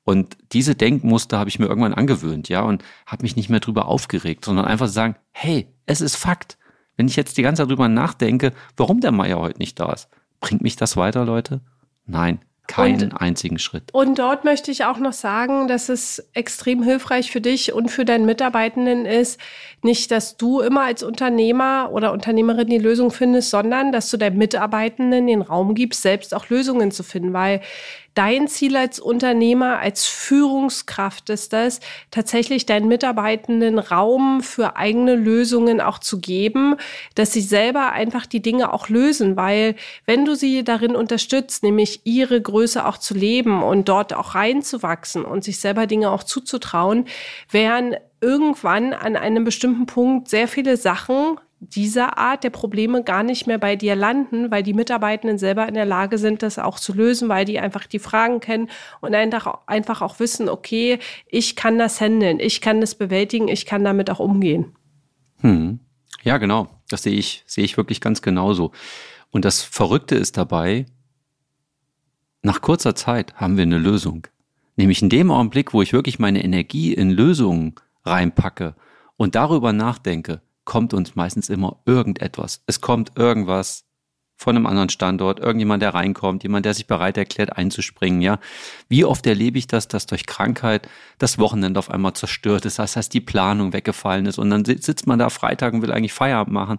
Und 0.04 0.36
diese 0.52 0.74
Denkmuster 0.74 1.38
habe 1.38 1.48
ich 1.48 1.58
mir 1.58 1.66
irgendwann 1.66 1.94
angewöhnt, 1.94 2.50
ja, 2.50 2.60
und 2.60 2.84
habe 3.06 3.22
mich 3.22 3.34
nicht 3.34 3.48
mehr 3.48 3.60
drüber 3.60 3.86
aufgeregt, 3.86 4.44
sondern 4.44 4.66
einfach 4.66 4.88
sagen, 4.88 5.16
hey, 5.32 5.68
es 5.86 6.02
ist 6.02 6.16
Fakt. 6.16 6.58
Wenn 6.98 7.08
ich 7.08 7.16
jetzt 7.16 7.38
die 7.38 7.42
ganze 7.42 7.62
Zeit 7.62 7.70
drüber 7.70 7.88
nachdenke, 7.88 8.52
warum 8.76 9.00
der 9.00 9.10
Meier 9.10 9.38
heute 9.38 9.58
nicht 9.58 9.80
da 9.80 9.90
ist, 9.90 10.10
bringt 10.40 10.60
mich 10.60 10.76
das 10.76 10.98
weiter, 10.98 11.24
Leute? 11.24 11.62
Nein, 12.04 12.40
keinen 12.70 13.12
und, 13.12 13.20
einzigen 13.20 13.58
Schritt. 13.58 13.92
Und 13.92 14.18
dort 14.18 14.44
möchte 14.44 14.70
ich 14.70 14.84
auch 14.84 14.98
noch 14.98 15.12
sagen, 15.12 15.68
dass 15.68 15.88
es 15.88 16.24
extrem 16.32 16.82
hilfreich 16.82 17.30
für 17.30 17.40
dich 17.40 17.72
und 17.72 17.90
für 17.90 18.04
deinen 18.04 18.26
Mitarbeitenden 18.26 19.06
ist, 19.06 19.40
nicht, 19.82 20.10
dass 20.10 20.36
du 20.36 20.60
immer 20.60 20.82
als 20.82 21.02
Unternehmer 21.02 21.90
oder 21.92 22.12
Unternehmerin 22.12 22.68
die 22.68 22.78
Lösung 22.78 23.10
findest, 23.10 23.50
sondern 23.50 23.92
dass 23.92 24.10
du 24.10 24.16
deinen 24.16 24.38
Mitarbeitenden 24.38 25.26
den 25.26 25.42
Raum 25.42 25.74
gibst, 25.74 26.02
selbst 26.02 26.34
auch 26.34 26.48
Lösungen 26.48 26.90
zu 26.90 27.02
finden, 27.02 27.32
weil 27.32 27.60
dein 28.14 28.48
Ziel 28.48 28.76
als 28.76 28.98
Unternehmer, 28.98 29.78
als 29.78 30.06
Führungskraft 30.06 31.30
ist 31.30 31.52
das, 31.52 31.80
tatsächlich 32.10 32.66
deinen 32.66 32.88
Mitarbeitenden 32.88 33.78
Raum 33.78 34.42
für 34.42 34.76
eigene 34.76 35.14
Lösungen 35.14 35.80
auch 35.80 35.98
zu 35.98 36.20
geben, 36.20 36.76
dass 37.14 37.32
sie 37.32 37.40
selber 37.40 37.92
einfach 37.92 38.26
die 38.26 38.42
Dinge 38.42 38.72
auch 38.72 38.88
lösen, 38.88 39.36
weil 39.36 39.76
wenn 40.06 40.24
du 40.24 40.34
sie 40.34 40.64
darin 40.64 40.96
unterstützt, 40.96 41.62
nämlich 41.62 42.00
ihre 42.04 42.40
Größe 42.40 42.84
auch 42.86 42.98
zu 42.98 43.14
leben 43.14 43.62
und 43.62 43.88
dort 43.88 44.12
auch 44.12 44.34
reinzuwachsen 44.34 45.24
und 45.24 45.44
sich 45.44 45.60
selber 45.60 45.86
Dinge 45.86 46.10
auch 46.10 46.24
zuzutrauen, 46.24 47.06
wären 47.50 47.96
irgendwann 48.20 48.92
an 48.92 49.16
einem 49.16 49.44
bestimmten 49.44 49.86
Punkt 49.86 50.28
sehr 50.28 50.48
viele 50.48 50.76
Sachen 50.76 51.38
dieser 51.60 52.16
Art 52.16 52.42
der 52.42 52.50
Probleme 52.50 53.04
gar 53.04 53.22
nicht 53.22 53.46
mehr 53.46 53.58
bei 53.58 53.76
dir 53.76 53.94
landen, 53.94 54.50
weil 54.50 54.62
die 54.62 54.72
Mitarbeitenden 54.72 55.38
selber 55.38 55.68
in 55.68 55.74
der 55.74 55.84
Lage 55.84 56.16
sind, 56.16 56.42
das 56.42 56.58
auch 56.58 56.80
zu 56.80 56.94
lösen, 56.94 57.28
weil 57.28 57.44
die 57.44 57.60
einfach 57.60 57.86
die 57.86 57.98
Fragen 57.98 58.40
kennen 58.40 58.70
und 59.02 59.14
einfach, 59.14 60.00
auch 60.00 60.18
wissen, 60.20 60.48
okay, 60.48 60.98
ich 61.26 61.56
kann 61.56 61.78
das 61.78 62.00
handeln, 62.00 62.40
ich 62.40 62.62
kann 62.62 62.80
das 62.80 62.94
bewältigen, 62.94 63.48
ich 63.48 63.66
kann 63.66 63.84
damit 63.84 64.08
auch 64.10 64.20
umgehen. 64.20 64.74
Hm. 65.40 65.80
Ja, 66.22 66.38
genau. 66.38 66.68
Das 66.88 67.02
sehe 67.02 67.16
ich, 67.16 67.44
sehe 67.46 67.64
ich 67.64 67.76
wirklich 67.76 68.00
ganz 68.00 68.22
genauso. 68.22 68.72
Und 69.30 69.44
das 69.44 69.62
Verrückte 69.62 70.16
ist 70.16 70.36
dabei, 70.36 70.86
nach 72.42 72.62
kurzer 72.62 72.94
Zeit 72.94 73.34
haben 73.36 73.56
wir 73.56 73.62
eine 73.62 73.78
Lösung. 73.78 74.26
Nämlich 74.76 75.02
in 75.02 75.10
dem 75.10 75.30
Augenblick, 75.30 75.74
wo 75.74 75.82
ich 75.82 75.92
wirklich 75.92 76.18
meine 76.18 76.42
Energie 76.42 76.94
in 76.94 77.10
Lösungen 77.10 77.74
reinpacke 78.04 78.74
und 79.16 79.34
darüber 79.34 79.74
nachdenke, 79.74 80.40
kommt 80.70 80.94
uns 80.94 81.16
meistens 81.16 81.48
immer 81.48 81.80
irgendetwas. 81.84 82.62
Es 82.68 82.80
kommt 82.80 83.18
irgendwas 83.18 83.86
von 84.36 84.54
einem 84.54 84.66
anderen 84.66 84.88
Standort, 84.88 85.40
irgendjemand, 85.40 85.82
der 85.82 85.94
reinkommt, 85.94 86.44
jemand, 86.44 86.64
der 86.64 86.74
sich 86.74 86.86
bereit 86.86 87.16
erklärt, 87.16 87.56
einzuspringen, 87.56 88.22
ja. 88.22 88.38
Wie 88.88 89.04
oft 89.04 89.26
erlebe 89.26 89.58
ich 89.58 89.66
das, 89.66 89.88
dass 89.88 90.06
durch 90.06 90.26
Krankheit 90.26 90.88
das 91.18 91.40
Wochenende 91.40 91.80
auf 91.80 91.90
einmal 91.90 92.12
zerstört 92.12 92.66
ist, 92.66 92.78
das 92.78 92.94
heißt, 92.94 93.12
die 93.12 93.20
Planung 93.20 93.72
weggefallen 93.72 94.26
ist 94.26 94.38
und 94.38 94.48
dann 94.48 94.64
sitzt 94.64 95.08
man 95.08 95.18
da 95.18 95.28
Freitag 95.28 95.74
und 95.74 95.82
will 95.82 95.90
eigentlich 95.90 96.12
Feierabend 96.12 96.54
machen 96.54 96.78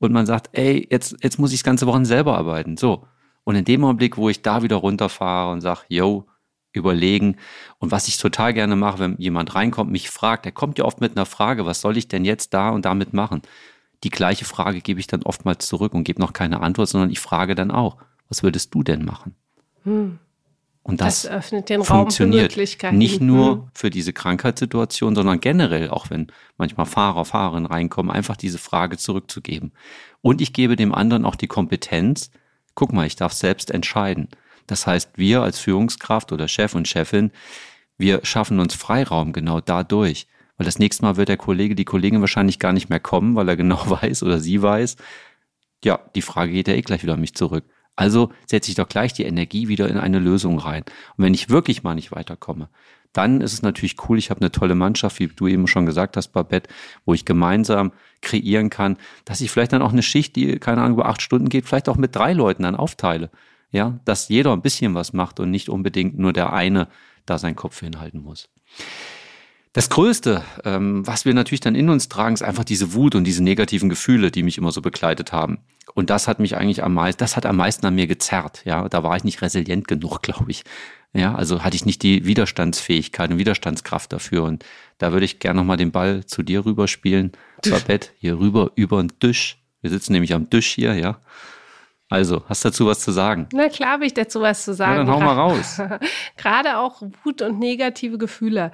und 0.00 0.10
man 0.10 0.26
sagt, 0.26 0.48
ey, 0.50 0.88
jetzt, 0.90 1.14
jetzt 1.22 1.38
muss 1.38 1.52
ich 1.52 1.60
das 1.60 1.64
ganze 1.64 1.86
Wochenende 1.86 2.08
selber 2.08 2.36
arbeiten, 2.36 2.76
so. 2.76 3.06
Und 3.44 3.54
in 3.54 3.64
dem 3.64 3.84
Augenblick, 3.84 4.16
wo 4.16 4.28
ich 4.28 4.42
da 4.42 4.64
wieder 4.64 4.76
runterfahre 4.76 5.52
und 5.52 5.60
sage, 5.60 5.82
yo, 5.86 6.26
überlegen. 6.72 7.36
Und 7.78 7.90
was 7.90 8.08
ich 8.08 8.18
total 8.18 8.54
gerne 8.54 8.76
mache, 8.76 8.98
wenn 8.98 9.16
jemand 9.18 9.54
reinkommt, 9.54 9.90
mich 9.90 10.10
fragt, 10.10 10.44
der 10.44 10.52
kommt 10.52 10.78
ja 10.78 10.84
oft 10.84 11.00
mit 11.00 11.16
einer 11.16 11.26
Frage, 11.26 11.66
was 11.66 11.80
soll 11.80 11.96
ich 11.96 12.08
denn 12.08 12.24
jetzt 12.24 12.54
da 12.54 12.70
und 12.70 12.84
damit 12.84 13.12
machen? 13.12 13.42
Die 14.04 14.10
gleiche 14.10 14.44
Frage 14.44 14.80
gebe 14.80 15.00
ich 15.00 15.06
dann 15.06 15.22
oftmals 15.22 15.66
zurück 15.66 15.94
und 15.94 16.04
gebe 16.04 16.20
noch 16.20 16.32
keine 16.32 16.60
Antwort, 16.60 16.88
sondern 16.88 17.10
ich 17.10 17.20
frage 17.20 17.54
dann 17.54 17.70
auch, 17.70 17.98
was 18.28 18.42
würdest 18.42 18.74
du 18.74 18.82
denn 18.82 19.04
machen? 19.04 19.34
Hm. 19.84 20.18
Und 20.82 21.00
das, 21.00 21.22
das 21.22 21.30
öffnet 21.30 21.68
den 21.68 21.84
funktioniert 21.84 22.56
Raum 22.56 22.96
nicht 22.96 23.20
nur 23.20 23.50
hm. 23.50 23.62
für 23.74 23.90
diese 23.90 24.14
Krankheitssituation, 24.14 25.14
sondern 25.14 25.40
generell, 25.40 25.90
auch 25.90 26.08
wenn 26.08 26.28
manchmal 26.56 26.86
Fahrer, 26.86 27.24
Fahrerinnen 27.24 27.66
reinkommen, 27.66 28.10
einfach 28.10 28.36
diese 28.36 28.58
Frage 28.58 28.96
zurückzugeben. 28.96 29.72
Und 30.22 30.40
ich 30.40 30.52
gebe 30.52 30.76
dem 30.76 30.94
anderen 30.94 31.26
auch 31.26 31.36
die 31.36 31.48
Kompetenz, 31.48 32.30
guck 32.74 32.92
mal, 32.92 33.06
ich 33.06 33.16
darf 33.16 33.32
selbst 33.32 33.70
entscheiden. 33.70 34.28
Das 34.70 34.86
heißt, 34.86 35.10
wir 35.16 35.42
als 35.42 35.58
Führungskraft 35.58 36.30
oder 36.30 36.46
Chef 36.46 36.76
und 36.76 36.86
Chefin, 36.86 37.32
wir 37.98 38.20
schaffen 38.22 38.60
uns 38.60 38.74
Freiraum 38.74 39.32
genau 39.32 39.60
dadurch. 39.60 40.28
Weil 40.56 40.64
das 40.64 40.78
nächste 40.78 41.02
Mal 41.04 41.16
wird 41.16 41.28
der 41.28 41.36
Kollege, 41.36 41.74
die 41.74 41.84
Kollegin 41.84 42.20
wahrscheinlich 42.20 42.60
gar 42.60 42.72
nicht 42.72 42.88
mehr 42.88 43.00
kommen, 43.00 43.34
weil 43.34 43.48
er 43.48 43.56
genau 43.56 43.82
weiß 43.90 44.22
oder 44.22 44.38
sie 44.38 44.62
weiß, 44.62 44.96
ja, 45.84 45.98
die 46.14 46.22
Frage 46.22 46.52
geht 46.52 46.68
ja 46.68 46.74
eh 46.74 46.82
gleich 46.82 47.02
wieder 47.02 47.14
an 47.14 47.20
mich 47.20 47.34
zurück. 47.34 47.64
Also 47.96 48.30
setze 48.46 48.70
ich 48.70 48.76
doch 48.76 48.88
gleich 48.88 49.12
die 49.12 49.24
Energie 49.24 49.66
wieder 49.66 49.88
in 49.88 49.98
eine 49.98 50.20
Lösung 50.20 50.58
rein. 50.58 50.84
Und 51.16 51.24
wenn 51.24 51.34
ich 51.34 51.50
wirklich 51.50 51.82
mal 51.82 51.96
nicht 51.96 52.12
weiterkomme, 52.12 52.68
dann 53.12 53.40
ist 53.40 53.52
es 53.52 53.62
natürlich 53.62 53.96
cool. 54.08 54.18
Ich 54.18 54.30
habe 54.30 54.40
eine 54.40 54.52
tolle 54.52 54.76
Mannschaft, 54.76 55.18
wie 55.18 55.26
du 55.26 55.48
eben 55.48 55.66
schon 55.66 55.84
gesagt 55.84 56.16
hast, 56.16 56.28
Babette, 56.28 56.70
wo 57.04 57.12
ich 57.12 57.24
gemeinsam 57.24 57.90
kreieren 58.20 58.70
kann, 58.70 58.98
dass 59.24 59.40
ich 59.40 59.50
vielleicht 59.50 59.72
dann 59.72 59.82
auch 59.82 59.92
eine 59.92 60.04
Schicht, 60.04 60.36
die 60.36 60.60
keine 60.60 60.82
Ahnung 60.82 60.98
über 60.98 61.08
acht 61.08 61.22
Stunden 61.22 61.48
geht, 61.48 61.66
vielleicht 61.66 61.88
auch 61.88 61.96
mit 61.96 62.14
drei 62.14 62.34
Leuten 62.34 62.62
dann 62.62 62.76
aufteile. 62.76 63.30
Ja, 63.70 64.00
dass 64.04 64.28
jeder 64.28 64.52
ein 64.52 64.62
bisschen 64.62 64.94
was 64.94 65.12
macht 65.12 65.40
und 65.40 65.50
nicht 65.50 65.68
unbedingt 65.68 66.18
nur 66.18 66.32
der 66.32 66.52
eine 66.52 66.88
da 67.26 67.38
seinen 67.38 67.56
Kopf 67.56 67.80
hinhalten 67.80 68.22
muss. 68.22 68.48
Das 69.72 69.88
Größte, 69.88 70.42
ähm, 70.64 71.06
was 71.06 71.24
wir 71.24 71.32
natürlich 71.32 71.60
dann 71.60 71.76
in 71.76 71.90
uns 71.90 72.08
tragen, 72.08 72.34
ist 72.34 72.42
einfach 72.42 72.64
diese 72.64 72.92
Wut 72.92 73.14
und 73.14 73.22
diese 73.22 73.42
negativen 73.42 73.88
Gefühle, 73.88 74.32
die 74.32 74.42
mich 74.42 74.58
immer 74.58 74.72
so 74.72 74.82
begleitet 74.82 75.32
haben. 75.32 75.58
Und 75.94 76.10
das 76.10 76.26
hat 76.26 76.40
mich 76.40 76.56
eigentlich 76.56 76.82
am 76.82 76.94
meisten, 76.94 77.20
das 77.20 77.36
hat 77.36 77.46
am 77.46 77.56
meisten 77.56 77.86
an 77.86 77.94
mir 77.94 78.08
gezerrt. 78.08 78.62
Ja, 78.64 78.88
da 78.88 79.04
war 79.04 79.16
ich 79.16 79.22
nicht 79.22 79.42
resilient 79.42 79.86
genug, 79.86 80.22
glaube 80.22 80.50
ich. 80.50 80.64
Ja, 81.12 81.34
also 81.34 81.62
hatte 81.62 81.76
ich 81.76 81.86
nicht 81.86 82.02
die 82.02 82.24
Widerstandsfähigkeit 82.26 83.30
und 83.30 83.38
Widerstandskraft 83.38 84.12
dafür. 84.12 84.42
Und 84.44 84.64
da 84.98 85.12
würde 85.12 85.24
ich 85.24 85.38
gerne 85.38 85.60
nochmal 85.60 85.76
den 85.76 85.92
Ball 85.92 86.24
zu 86.26 86.42
dir 86.42 86.64
rüberspielen. 86.64 87.32
Babette, 87.68 88.10
hier 88.18 88.40
rüber 88.40 88.72
über 88.74 89.00
den 89.00 89.18
Tisch. 89.20 89.58
Wir 89.82 89.90
sitzen 89.90 90.12
nämlich 90.12 90.34
am 90.34 90.50
Tisch 90.50 90.68
hier, 90.68 90.94
ja. 90.94 91.20
Also, 92.10 92.42
hast 92.48 92.64
du 92.64 92.68
dazu 92.68 92.86
was 92.86 93.00
zu 93.00 93.12
sagen? 93.12 93.48
Na 93.52 93.68
klar 93.68 93.92
habe 93.92 94.04
ich 94.04 94.12
dazu 94.12 94.40
was 94.40 94.64
zu 94.64 94.74
sagen. 94.74 94.92
Ja, 94.92 95.04
dann 95.04 95.10
hau 95.10 95.20
mal 95.20 95.34
raus. 95.34 95.80
Gerade 96.36 96.78
auch 96.78 97.02
Wut 97.22 97.40
und 97.40 97.60
negative 97.60 98.18
Gefühle. 98.18 98.72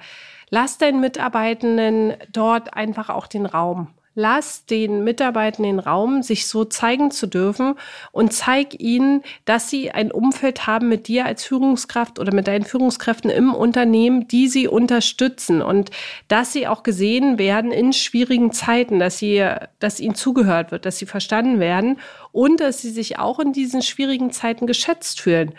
Lass 0.49 0.79
deinen 0.79 0.99
Mitarbeitenden 0.99 2.15
dort 2.31 2.73
einfach 2.73 3.09
auch 3.09 3.27
den 3.27 3.45
Raum. 3.45 3.89
Lass 4.19 4.65
den 4.65 5.03
Mitarbeitenden 5.03 5.77
den 5.77 5.79
Raum, 5.79 6.23
sich 6.23 6.47
so 6.47 6.65
zeigen 6.65 7.11
zu 7.11 7.27
dürfen 7.27 7.75
und 8.11 8.33
zeig 8.33 8.79
ihnen, 8.79 9.21
dass 9.45 9.69
sie 9.69 9.91
ein 9.91 10.11
Umfeld 10.11 10.65
haben 10.65 10.89
mit 10.89 11.07
dir 11.07 11.27
als 11.27 11.43
Führungskraft 11.43 12.17
oder 12.17 12.33
mit 12.33 12.47
deinen 12.47 12.65
Führungskräften 12.65 13.29
im 13.29 13.53
Unternehmen, 13.53 14.27
die 14.27 14.47
sie 14.47 14.67
unterstützen 14.67 15.61
und 15.61 15.91
dass 16.29 16.51
sie 16.51 16.67
auch 16.67 16.81
gesehen 16.81 17.37
werden 17.37 17.71
in 17.71 17.93
schwierigen 17.93 18.51
Zeiten, 18.51 18.97
dass 18.97 19.19
sie, 19.19 19.47
dass 19.77 19.99
ihnen 19.99 20.15
zugehört 20.15 20.71
wird, 20.71 20.87
dass 20.87 20.97
sie 20.97 21.05
verstanden 21.05 21.59
werden 21.59 21.99
und 22.31 22.59
dass 22.59 22.81
sie 22.81 22.89
sich 22.89 23.19
auch 23.19 23.37
in 23.37 23.53
diesen 23.53 23.83
schwierigen 23.83 24.31
Zeiten 24.31 24.65
geschätzt 24.65 25.21
fühlen. 25.21 25.53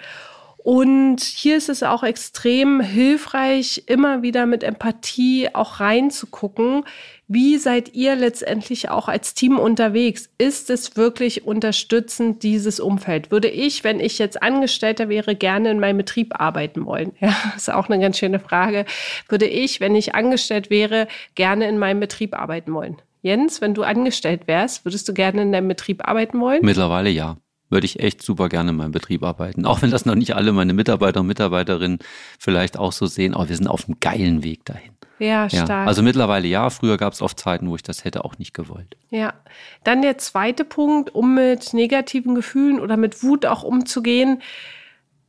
Und 0.59 1.23
hier 1.23 1.57
ist 1.57 1.69
es 1.69 1.83
auch 1.83 2.03
extrem 2.03 2.81
hilfreich, 2.81 3.85
immer 3.87 4.23
wieder 4.23 4.45
mit 4.45 4.63
Empathie 4.63 5.55
auch 5.55 5.81
reinzugucken. 5.81 6.85
Wie 7.31 7.59
seid 7.59 7.95
ihr 7.95 8.17
letztendlich 8.17 8.89
auch 8.89 9.07
als 9.07 9.35
Team 9.35 9.59
unterwegs? 9.59 10.31
Ist 10.39 10.71
es 10.71 10.97
wirklich 10.97 11.45
unterstützend, 11.45 12.43
dieses 12.43 12.81
Umfeld? 12.81 13.31
Würde 13.31 13.49
ich, 13.49 13.85
wenn 13.85 14.01
ich 14.01 14.19
jetzt 14.19 14.43
Angestellter 14.43 15.11
wäre, 15.11 15.37
gerne 15.37 15.71
in 15.71 15.79
meinem 15.79 15.99
Betrieb 15.99 16.41
arbeiten 16.41 16.87
wollen? 16.87 17.13
Ja, 17.21 17.37
ist 17.57 17.71
auch 17.71 17.91
eine 17.91 18.01
ganz 18.01 18.17
schöne 18.19 18.41
Frage. 18.41 18.87
Würde 19.29 19.45
ich, 19.45 19.79
wenn 19.79 19.95
ich 19.95 20.15
angestellt 20.15 20.71
wäre, 20.71 21.07
gerne 21.35 21.69
in 21.69 21.79
meinem 21.79 22.01
Betrieb 22.01 22.35
arbeiten 22.35 22.73
wollen? 22.73 22.97
Jens, 23.21 23.61
wenn 23.61 23.75
du 23.75 23.83
angestellt 23.83 24.47
wärst, 24.47 24.87
würdest 24.87 25.07
du 25.07 25.13
gerne 25.13 25.43
in 25.43 25.53
deinem 25.53 25.69
Betrieb 25.69 26.09
arbeiten 26.09 26.41
wollen? 26.41 26.65
Mittlerweile 26.65 27.11
ja 27.11 27.37
würde 27.71 27.85
ich 27.85 28.01
echt 28.01 28.23
super 28.23 28.49
gerne 28.49 28.71
in 28.71 28.77
meinem 28.77 28.93
Betrieb 28.93 29.23
arbeiten. 29.23 29.67
Auch 29.67 29.83
wenn 29.83 29.91
das 29.91 30.07
noch 30.07 30.15
nicht 30.15 30.35
alle 30.35 30.53
meine 30.53 30.73
Mitarbeiter 30.73 31.21
und 31.21 31.27
Mitarbeiterinnen 31.27 31.99
vielleicht 32.39 32.79
auch 32.79 32.93
so 32.93 33.07
sehen, 33.07 33.35
aber 33.35 33.49
wir 33.49 33.57
sind 33.57 33.69
auf 33.69 33.87
einem 33.87 34.01
geilen 34.01 34.43
Weg 34.43 34.65
dahin. 34.65 34.93
Ja, 35.19 35.49
stark. 35.49 35.69
Ja, 35.69 35.85
also 35.85 36.03
mittlerweile 36.03 36.47
ja, 36.47 36.71
früher 36.71 36.97
gab 36.97 37.13
es 37.13 37.23
oft 37.23 37.41
Zeiten, 37.41 37.69
wo 37.69 37.75
ich 37.75 37.83
das 37.83 38.05
hätte 38.05 38.25
auch 38.25 38.39
nicht 38.39 38.55
gewollt. 38.55 38.97
Ja, 39.11 39.35
dann 39.83 40.03
der 40.03 40.19
zweite 40.19 40.65
Punkt, 40.65 41.15
um 41.15 41.35
mit 41.35 41.75
negativen 41.75 42.35
Gefühlen 42.35 42.79
oder 42.79 42.97
mit 42.97 43.23
Wut 43.23 43.45
auch 43.45 43.65
umzugehen, 43.65 44.43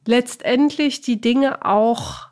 letztendlich 0.06 1.02
die 1.02 1.20
Dinge 1.20 1.66
auch 1.66 2.28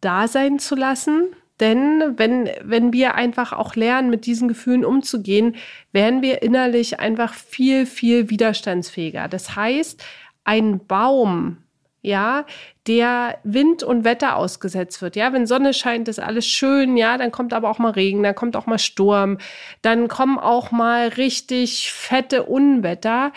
da 0.00 0.28
sein 0.28 0.58
zu 0.58 0.76
lassen, 0.76 1.34
denn 1.60 2.14
wenn, 2.16 2.50
wenn 2.62 2.92
wir 2.92 3.14
einfach 3.14 3.52
auch 3.52 3.76
lernen, 3.76 4.10
mit 4.10 4.26
diesen 4.26 4.48
Gefühlen 4.48 4.84
umzugehen, 4.84 5.56
werden 5.92 6.20
wir 6.22 6.42
innerlich 6.42 6.98
einfach 7.00 7.34
viel, 7.34 7.86
viel 7.86 8.28
widerstandsfähiger. 8.30 9.28
Das 9.28 9.54
heißt, 9.54 10.04
ein 10.42 10.84
Baum, 10.86 11.58
ja, 12.02 12.44
der 12.86 13.38
Wind 13.44 13.82
und 13.82 14.04
Wetter 14.04 14.36
ausgesetzt 14.36 15.00
wird. 15.00 15.16
Ja, 15.16 15.32
wenn 15.32 15.46
Sonne 15.46 15.72
scheint, 15.72 16.06
ist 16.08 16.20
alles 16.20 16.46
schön, 16.46 16.98
ja, 16.98 17.16
dann 17.16 17.32
kommt 17.32 17.54
aber 17.54 17.70
auch 17.70 17.78
mal 17.78 17.92
Regen, 17.92 18.22
dann 18.22 18.34
kommt 18.34 18.56
auch 18.56 18.66
mal 18.66 18.78
Sturm, 18.78 19.38
dann 19.80 20.08
kommen 20.08 20.38
auch 20.38 20.70
mal 20.70 21.08
richtig 21.08 21.92
fette 21.92 22.42
Unwetter 22.42 23.32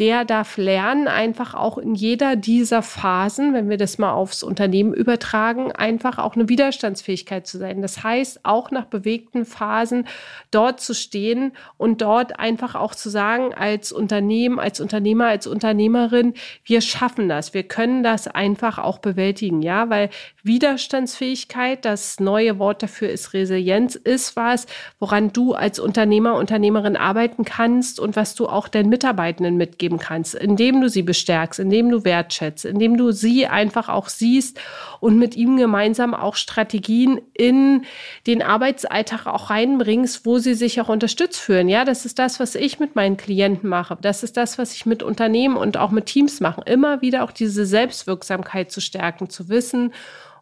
der 0.00 0.24
darf 0.24 0.56
lernen, 0.56 1.08
einfach 1.08 1.54
auch 1.54 1.76
in 1.76 1.94
jeder 1.94 2.34
dieser 2.34 2.80
Phasen, 2.82 3.52
wenn 3.52 3.68
wir 3.68 3.76
das 3.76 3.98
mal 3.98 4.12
aufs 4.12 4.42
Unternehmen 4.42 4.94
übertragen, 4.94 5.72
einfach 5.72 6.18
auch 6.18 6.34
eine 6.34 6.48
Widerstandsfähigkeit 6.48 7.46
zu 7.46 7.58
sein. 7.58 7.82
Das 7.82 8.02
heißt, 8.02 8.46
auch 8.46 8.70
nach 8.70 8.86
bewegten 8.86 9.44
Phasen 9.44 10.06
dort 10.50 10.80
zu 10.80 10.94
stehen 10.94 11.52
und 11.76 12.00
dort 12.00 12.38
einfach 12.38 12.74
auch 12.74 12.94
zu 12.94 13.10
sagen, 13.10 13.52
als 13.52 13.92
Unternehmen, 13.92 14.58
als 14.58 14.80
Unternehmer, 14.80 15.26
als 15.26 15.46
Unternehmerin, 15.46 16.32
wir 16.64 16.80
schaffen 16.80 17.28
das, 17.28 17.52
wir 17.52 17.64
können 17.64 18.02
das 18.02 18.26
einfach 18.26 18.78
auch 18.78 19.00
bewältigen, 19.00 19.60
ja, 19.60 19.90
weil 19.90 20.08
Widerstandsfähigkeit, 20.42 21.84
das 21.84 22.20
neue 22.20 22.58
Wort 22.58 22.82
dafür 22.82 23.10
ist 23.10 23.34
Resilienz, 23.34 23.96
ist 23.96 24.34
was, 24.34 24.66
woran 24.98 25.30
du 25.34 25.52
als 25.52 25.78
Unternehmer, 25.78 26.36
Unternehmerin 26.36 26.96
arbeiten 26.96 27.44
kannst 27.44 28.00
und 28.00 28.16
was 28.16 28.34
du 28.34 28.48
auch 28.48 28.66
deinen 28.66 28.88
Mitarbeitenden 28.88 29.58
mitgeben 29.58 29.89
geben 29.90 29.98
kannst, 29.98 30.34
indem 30.34 30.80
du 30.80 30.88
sie 30.88 31.02
bestärkst, 31.02 31.58
indem 31.58 31.90
du 31.90 32.04
wertschätzt, 32.04 32.64
indem 32.64 32.96
du 32.96 33.10
sie 33.10 33.46
einfach 33.46 33.88
auch 33.88 34.08
siehst 34.08 34.60
und 35.00 35.18
mit 35.18 35.36
ihm 35.36 35.56
gemeinsam 35.56 36.14
auch 36.14 36.36
Strategien 36.36 37.20
in 37.34 37.84
den 38.26 38.40
Arbeitsalltag 38.42 39.26
auch 39.26 39.50
reinbringst, 39.50 40.24
wo 40.24 40.38
sie 40.38 40.54
sich 40.54 40.80
auch 40.80 40.88
unterstützt 40.88 41.40
fühlen. 41.40 41.68
Ja, 41.68 41.84
das 41.84 42.06
ist 42.06 42.18
das, 42.18 42.38
was 42.38 42.54
ich 42.54 42.78
mit 42.78 42.94
meinen 42.94 43.16
Klienten 43.16 43.68
mache. 43.68 43.98
Das 44.00 44.22
ist 44.22 44.36
das, 44.36 44.58
was 44.58 44.74
ich 44.74 44.86
mit 44.86 45.02
Unternehmen 45.02 45.56
und 45.56 45.76
auch 45.76 45.90
mit 45.90 46.06
Teams 46.06 46.40
mache. 46.40 46.62
Immer 46.66 47.02
wieder 47.02 47.24
auch 47.24 47.32
diese 47.32 47.66
Selbstwirksamkeit 47.66 48.70
zu 48.70 48.80
stärken, 48.80 49.28
zu 49.28 49.48
wissen, 49.48 49.92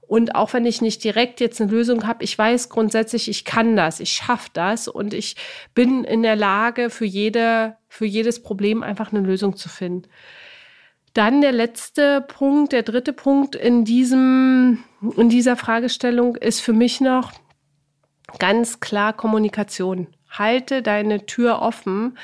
und 0.08 0.34
auch 0.34 0.54
wenn 0.54 0.64
ich 0.64 0.80
nicht 0.80 1.04
direkt 1.04 1.38
jetzt 1.38 1.60
eine 1.60 1.70
Lösung 1.70 2.06
habe, 2.06 2.24
ich 2.24 2.36
weiß 2.36 2.70
grundsätzlich, 2.70 3.28
ich 3.28 3.44
kann 3.44 3.76
das, 3.76 4.00
ich 4.00 4.12
schaffe 4.12 4.48
das 4.54 4.88
und 4.88 5.12
ich 5.12 5.36
bin 5.74 6.02
in 6.02 6.22
der 6.22 6.34
Lage, 6.34 6.88
für, 6.88 7.04
jede, 7.04 7.76
für 7.88 8.06
jedes 8.06 8.42
Problem 8.42 8.82
einfach 8.82 9.12
eine 9.12 9.20
Lösung 9.20 9.54
zu 9.54 9.68
finden. 9.68 10.08
Dann 11.12 11.42
der 11.42 11.52
letzte 11.52 12.22
Punkt, 12.22 12.72
der 12.72 12.84
dritte 12.84 13.12
Punkt 13.12 13.54
in, 13.54 13.84
diesem, 13.84 14.82
in 15.16 15.28
dieser 15.28 15.56
Fragestellung 15.56 16.36
ist 16.36 16.60
für 16.60 16.72
mich 16.72 17.02
noch 17.02 17.32
ganz 18.38 18.80
klar 18.80 19.12
Kommunikation. 19.12 20.06
Halte 20.30 20.80
deine 20.80 21.26
Tür 21.26 21.60
offen 21.60 22.16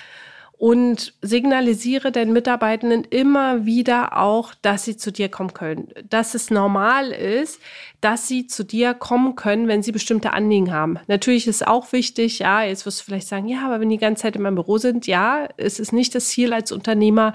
und 0.64 1.12
signalisiere 1.20 2.10
den 2.10 2.32
Mitarbeitenden 2.32 3.04
immer 3.04 3.66
wieder 3.66 4.16
auch, 4.16 4.54
dass 4.62 4.84
sie 4.84 4.96
zu 4.96 5.12
dir 5.12 5.28
kommen 5.28 5.52
können. 5.52 5.88
Dass 6.08 6.32
es 6.32 6.50
normal 6.50 7.10
ist, 7.10 7.60
dass 8.00 8.28
sie 8.28 8.46
zu 8.46 8.64
dir 8.64 8.94
kommen 8.94 9.34
können, 9.34 9.68
wenn 9.68 9.82
sie 9.82 9.92
bestimmte 9.92 10.32
Anliegen 10.32 10.72
haben. 10.72 10.98
Natürlich 11.06 11.46
ist 11.46 11.66
auch 11.66 11.92
wichtig, 11.92 12.38
ja, 12.38 12.62
jetzt 12.62 12.86
wirst 12.86 13.00
du 13.00 13.04
vielleicht 13.04 13.28
sagen, 13.28 13.46
ja, 13.46 13.66
aber 13.66 13.80
wenn 13.80 13.90
die 13.90 13.98
ganze 13.98 14.22
Zeit 14.22 14.36
in 14.36 14.42
meinem 14.42 14.54
Büro 14.54 14.78
sind, 14.78 15.06
ja, 15.06 15.48
es 15.58 15.78
ist 15.78 15.92
nicht 15.92 16.14
das 16.14 16.28
Ziel 16.28 16.54
als 16.54 16.72
Unternehmer, 16.72 17.34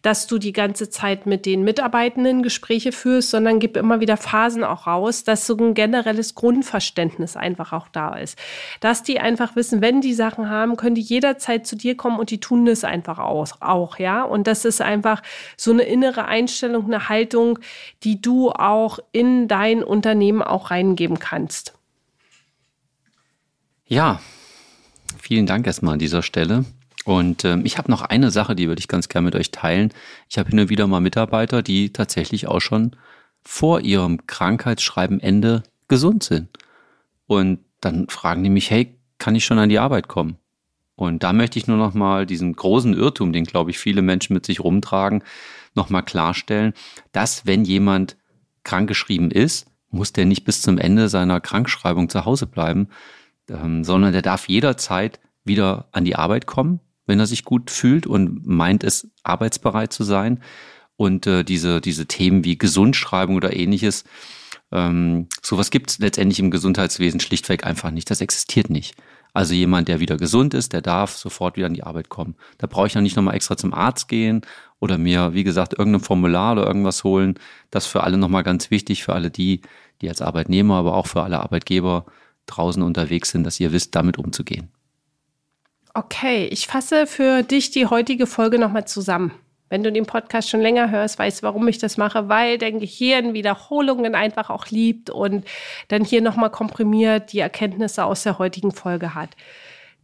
dass 0.00 0.26
du 0.26 0.38
die 0.38 0.52
ganze 0.52 0.88
Zeit 0.88 1.26
mit 1.26 1.44
den 1.44 1.64
Mitarbeitenden 1.64 2.42
Gespräche 2.42 2.92
führst, 2.92 3.30
sondern 3.30 3.60
gib 3.60 3.76
immer 3.76 4.00
wieder 4.00 4.16
Phasen 4.16 4.64
auch 4.64 4.86
raus, 4.86 5.24
dass 5.24 5.46
so 5.46 5.54
ein 5.56 5.74
generelles 5.74 6.34
Grundverständnis 6.34 7.36
einfach 7.36 7.74
auch 7.74 7.88
da 7.88 8.14
ist. 8.14 8.38
Dass 8.80 9.02
die 9.02 9.20
einfach 9.20 9.54
wissen, 9.56 9.82
wenn 9.82 10.00
die 10.00 10.14
Sachen 10.14 10.48
haben, 10.48 10.76
können 10.76 10.94
die 10.94 11.02
jederzeit 11.02 11.66
zu 11.66 11.76
dir 11.76 11.94
kommen 11.94 12.18
und 12.18 12.30
die 12.30 12.40
tun 12.40 12.69
es 12.70 12.84
einfach 12.84 13.18
auch, 13.18 13.48
auch, 13.60 13.98
ja. 13.98 14.22
Und 14.22 14.46
das 14.46 14.64
ist 14.64 14.80
einfach 14.80 15.22
so 15.56 15.72
eine 15.72 15.82
innere 15.82 16.24
Einstellung, 16.24 16.86
eine 16.86 17.08
Haltung, 17.08 17.58
die 18.02 18.20
du 18.20 18.50
auch 18.50 18.98
in 19.12 19.48
dein 19.48 19.82
Unternehmen 19.82 20.42
auch 20.42 20.70
reingeben 20.70 21.18
kannst. 21.18 21.74
Ja, 23.86 24.20
vielen 25.20 25.46
Dank 25.46 25.66
erstmal 25.66 25.94
an 25.94 25.98
dieser 25.98 26.22
Stelle. 26.22 26.64
Und 27.04 27.44
ähm, 27.44 27.62
ich 27.64 27.78
habe 27.78 27.90
noch 27.90 28.02
eine 28.02 28.30
Sache, 28.30 28.54
die 28.54 28.68
würde 28.68 28.80
ich 28.80 28.88
ganz 28.88 29.08
gerne 29.08 29.24
mit 29.24 29.34
euch 29.34 29.50
teilen. 29.50 29.92
Ich 30.28 30.38
habe 30.38 30.50
hin 30.50 30.60
und 30.60 30.68
wieder 30.68 30.86
mal 30.86 31.00
Mitarbeiter, 31.00 31.62
die 31.62 31.92
tatsächlich 31.92 32.46
auch 32.46 32.60
schon 32.60 32.94
vor 33.42 33.80
ihrem 33.80 34.26
Krankheitsschreibenende 34.26 35.62
gesund 35.88 36.22
sind. 36.22 36.48
Und 37.26 37.60
dann 37.80 38.08
fragen 38.08 38.44
die 38.44 38.50
mich, 38.50 38.70
hey, 38.70 38.94
kann 39.18 39.34
ich 39.34 39.44
schon 39.44 39.58
an 39.58 39.68
die 39.68 39.78
Arbeit 39.78 40.08
kommen? 40.08 40.36
Und 41.00 41.22
da 41.22 41.32
möchte 41.32 41.58
ich 41.58 41.66
nur 41.66 41.78
noch 41.78 41.94
mal 41.94 42.26
diesen 42.26 42.54
großen 42.54 42.92
Irrtum, 42.92 43.32
den 43.32 43.44
glaube 43.44 43.70
ich 43.70 43.78
viele 43.78 44.02
Menschen 44.02 44.34
mit 44.34 44.44
sich 44.44 44.60
rumtragen, 44.60 45.24
noch 45.74 45.88
mal 45.88 46.02
klarstellen, 46.02 46.74
dass 47.12 47.46
wenn 47.46 47.64
jemand 47.64 48.18
krankgeschrieben 48.64 49.30
ist, 49.30 49.66
muss 49.88 50.12
der 50.12 50.26
nicht 50.26 50.44
bis 50.44 50.60
zum 50.60 50.76
Ende 50.76 51.08
seiner 51.08 51.40
Krankschreibung 51.40 52.10
zu 52.10 52.26
Hause 52.26 52.46
bleiben, 52.46 52.88
ähm, 53.48 53.82
sondern 53.82 54.12
der 54.12 54.20
darf 54.20 54.46
jederzeit 54.46 55.20
wieder 55.42 55.88
an 55.92 56.04
die 56.04 56.16
Arbeit 56.16 56.44
kommen, 56.44 56.80
wenn 57.06 57.18
er 57.18 57.26
sich 57.26 57.46
gut 57.46 57.70
fühlt 57.70 58.06
und 58.06 58.46
meint 58.46 58.84
es 58.84 59.08
arbeitsbereit 59.22 59.94
zu 59.94 60.04
sein. 60.04 60.42
Und 60.96 61.26
äh, 61.26 61.44
diese, 61.44 61.80
diese 61.80 62.08
Themen 62.08 62.44
wie 62.44 62.58
Gesundschreibung 62.58 63.36
oder 63.36 63.56
ähnliches, 63.56 64.04
ähm, 64.70 65.28
sowas 65.40 65.70
gibt 65.70 65.92
es 65.92 65.98
letztendlich 65.98 66.40
im 66.40 66.50
Gesundheitswesen 66.50 67.20
schlichtweg 67.20 67.64
einfach 67.64 67.90
nicht. 67.90 68.10
Das 68.10 68.20
existiert 68.20 68.68
nicht. 68.68 68.96
Also 69.32 69.54
jemand, 69.54 69.88
der 69.88 70.00
wieder 70.00 70.16
gesund 70.16 70.54
ist, 70.54 70.72
der 70.72 70.82
darf 70.82 71.16
sofort 71.16 71.56
wieder 71.56 71.66
an 71.66 71.74
die 71.74 71.84
Arbeit 71.84 72.08
kommen. 72.08 72.36
Da 72.58 72.66
brauche 72.66 72.86
ich 72.86 72.92
dann 72.92 73.02
nicht 73.02 73.16
nochmal 73.16 73.34
extra 73.34 73.56
zum 73.56 73.72
Arzt 73.72 74.08
gehen 74.08 74.42
oder 74.80 74.98
mir, 74.98 75.34
wie 75.34 75.44
gesagt, 75.44 75.78
irgendein 75.78 76.02
Formular 76.02 76.52
oder 76.52 76.66
irgendwas 76.66 77.04
holen. 77.04 77.34
Das 77.70 77.86
für 77.86 78.02
alle 78.02 78.18
nochmal 78.18 78.42
ganz 78.42 78.70
wichtig, 78.70 79.04
für 79.04 79.12
alle 79.12 79.30
die, 79.30 79.60
die 80.00 80.08
als 80.08 80.22
Arbeitnehmer, 80.22 80.76
aber 80.76 80.94
auch 80.94 81.06
für 81.06 81.22
alle 81.22 81.40
Arbeitgeber 81.40 82.06
draußen 82.46 82.82
unterwegs 82.82 83.30
sind, 83.30 83.44
dass 83.44 83.60
ihr 83.60 83.72
wisst, 83.72 83.94
damit 83.94 84.18
umzugehen. 84.18 84.70
Okay, 85.94 86.46
ich 86.46 86.66
fasse 86.66 87.06
für 87.06 87.42
dich 87.42 87.70
die 87.70 87.86
heutige 87.86 88.26
Folge 88.26 88.58
nochmal 88.58 88.86
zusammen. 88.86 89.32
Wenn 89.70 89.84
du 89.84 89.92
den 89.92 90.04
Podcast 90.04 90.50
schon 90.50 90.60
länger 90.60 90.90
hörst, 90.90 91.18
weißt, 91.18 91.44
warum 91.44 91.66
ich 91.68 91.78
das 91.78 91.96
mache, 91.96 92.28
weil 92.28 92.58
dein 92.58 92.80
Gehirn 92.80 93.34
Wiederholungen 93.34 94.16
einfach 94.16 94.50
auch 94.50 94.66
liebt 94.66 95.10
und 95.10 95.46
dann 95.88 96.04
hier 96.04 96.20
nochmal 96.20 96.50
komprimiert 96.50 97.32
die 97.32 97.38
Erkenntnisse 97.38 98.04
aus 98.04 98.24
der 98.24 98.38
heutigen 98.38 98.72
Folge 98.72 99.14
hat. 99.14 99.30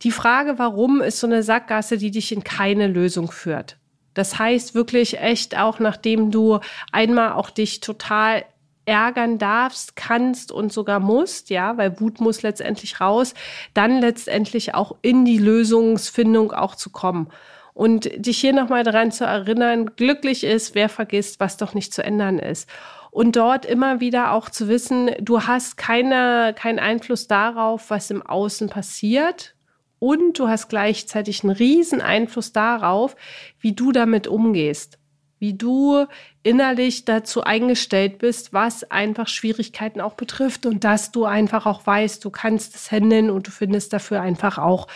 Die 0.02 0.12
Frage, 0.12 0.58
warum, 0.58 1.00
ist 1.00 1.18
so 1.18 1.26
eine 1.26 1.42
Sackgasse, 1.42 1.98
die 1.98 2.12
dich 2.12 2.30
in 2.30 2.44
keine 2.44 2.86
Lösung 2.86 3.30
führt. 3.30 3.76
Das 4.14 4.38
heißt 4.38 4.74
wirklich 4.74 5.18
echt 5.18 5.58
auch, 5.58 5.80
nachdem 5.80 6.30
du 6.30 6.60
einmal 6.92 7.32
auch 7.32 7.50
dich 7.50 7.80
total 7.80 8.44
ärgern 8.84 9.38
darfst, 9.38 9.96
kannst 9.96 10.52
und 10.52 10.72
sogar 10.72 11.00
musst, 11.00 11.50
ja, 11.50 11.76
weil 11.76 12.00
Wut 12.00 12.20
muss 12.20 12.42
letztendlich 12.42 13.00
raus, 13.00 13.34
dann 13.74 14.00
letztendlich 14.00 14.74
auch 14.74 14.94
in 15.02 15.24
die 15.24 15.38
Lösungsfindung 15.38 16.52
auch 16.52 16.76
zu 16.76 16.90
kommen. 16.90 17.28
Und 17.76 18.08
dich 18.16 18.38
hier 18.38 18.54
nochmal 18.54 18.84
daran 18.84 19.12
zu 19.12 19.26
erinnern, 19.26 19.90
glücklich 19.96 20.44
ist, 20.44 20.74
wer 20.74 20.88
vergisst, 20.88 21.40
was 21.40 21.58
doch 21.58 21.74
nicht 21.74 21.92
zu 21.92 22.02
ändern 22.02 22.38
ist. 22.38 22.70
Und 23.10 23.36
dort 23.36 23.66
immer 23.66 24.00
wieder 24.00 24.32
auch 24.32 24.48
zu 24.48 24.66
wissen, 24.68 25.10
du 25.20 25.42
hast 25.42 25.76
keine, 25.76 26.54
keinen 26.58 26.78
Einfluss 26.78 27.26
darauf, 27.26 27.90
was 27.90 28.10
im 28.10 28.22
Außen 28.22 28.70
passiert. 28.70 29.54
Und 29.98 30.38
du 30.38 30.48
hast 30.48 30.68
gleichzeitig 30.68 31.44
einen 31.44 31.52
riesen 31.52 32.00
Einfluss 32.00 32.54
darauf, 32.54 33.14
wie 33.60 33.74
du 33.74 33.92
damit 33.92 34.26
umgehst 34.26 34.98
wie 35.38 35.54
du 35.54 36.06
innerlich 36.46 37.04
dazu 37.04 37.42
eingestellt 37.42 38.18
bist, 38.18 38.52
was 38.52 38.88
einfach 38.88 39.26
Schwierigkeiten 39.26 40.00
auch 40.00 40.14
betrifft 40.14 40.64
und 40.64 40.84
dass 40.84 41.10
du 41.10 41.24
einfach 41.24 41.66
auch 41.66 41.84
weißt, 41.84 42.24
du 42.24 42.30
kannst 42.30 42.76
es 42.76 42.92
handeln 42.92 43.30
und 43.30 43.48
du 43.48 43.50
findest 43.50 43.92
dafür 43.92 44.20
einfach 44.20 44.56
auch 44.56 44.86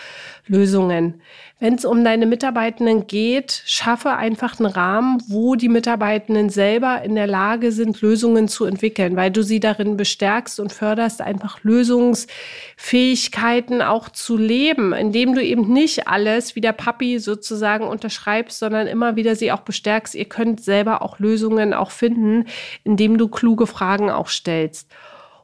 Lösungen. 0.47 1.21
Wenn 1.59 1.75
es 1.75 1.85
um 1.85 2.03
deine 2.03 2.25
Mitarbeitenden 2.25 3.05
geht, 3.05 3.61
schaffe 3.67 4.13
einfach 4.13 4.59
einen 4.59 4.71
Rahmen, 4.71 5.21
wo 5.27 5.53
die 5.55 5.69
Mitarbeitenden 5.69 6.49
selber 6.49 7.03
in 7.03 7.13
der 7.13 7.27
Lage 7.27 7.71
sind, 7.71 8.01
Lösungen 8.01 8.47
zu 8.47 8.65
entwickeln, 8.65 9.15
weil 9.15 9.29
du 9.29 9.43
sie 9.43 9.59
darin 9.59 9.95
bestärkst 9.95 10.59
und 10.59 10.73
förderst, 10.73 11.21
einfach 11.21 11.63
Lösungsfähigkeiten 11.63 13.83
auch 13.83 14.09
zu 14.09 14.37
leben, 14.37 14.91
indem 14.93 15.35
du 15.35 15.43
eben 15.43 15.71
nicht 15.71 16.07
alles 16.07 16.55
wie 16.55 16.61
der 16.61 16.73
Papi 16.73 17.19
sozusagen 17.19 17.85
unterschreibst, 17.85 18.57
sondern 18.57 18.87
immer 18.87 19.15
wieder 19.15 19.35
sie 19.35 19.51
auch 19.51 19.61
bestärkst. 19.61 20.15
Ihr 20.15 20.25
könnt 20.25 20.63
selber 20.63 21.03
auch 21.03 21.19
Lösungen 21.19 21.40
auch 21.73 21.91
finden, 21.91 22.45
indem 22.83 23.17
du 23.17 23.27
kluge 23.27 23.67
Fragen 23.67 24.09
auch 24.09 24.27
stellst. 24.27 24.89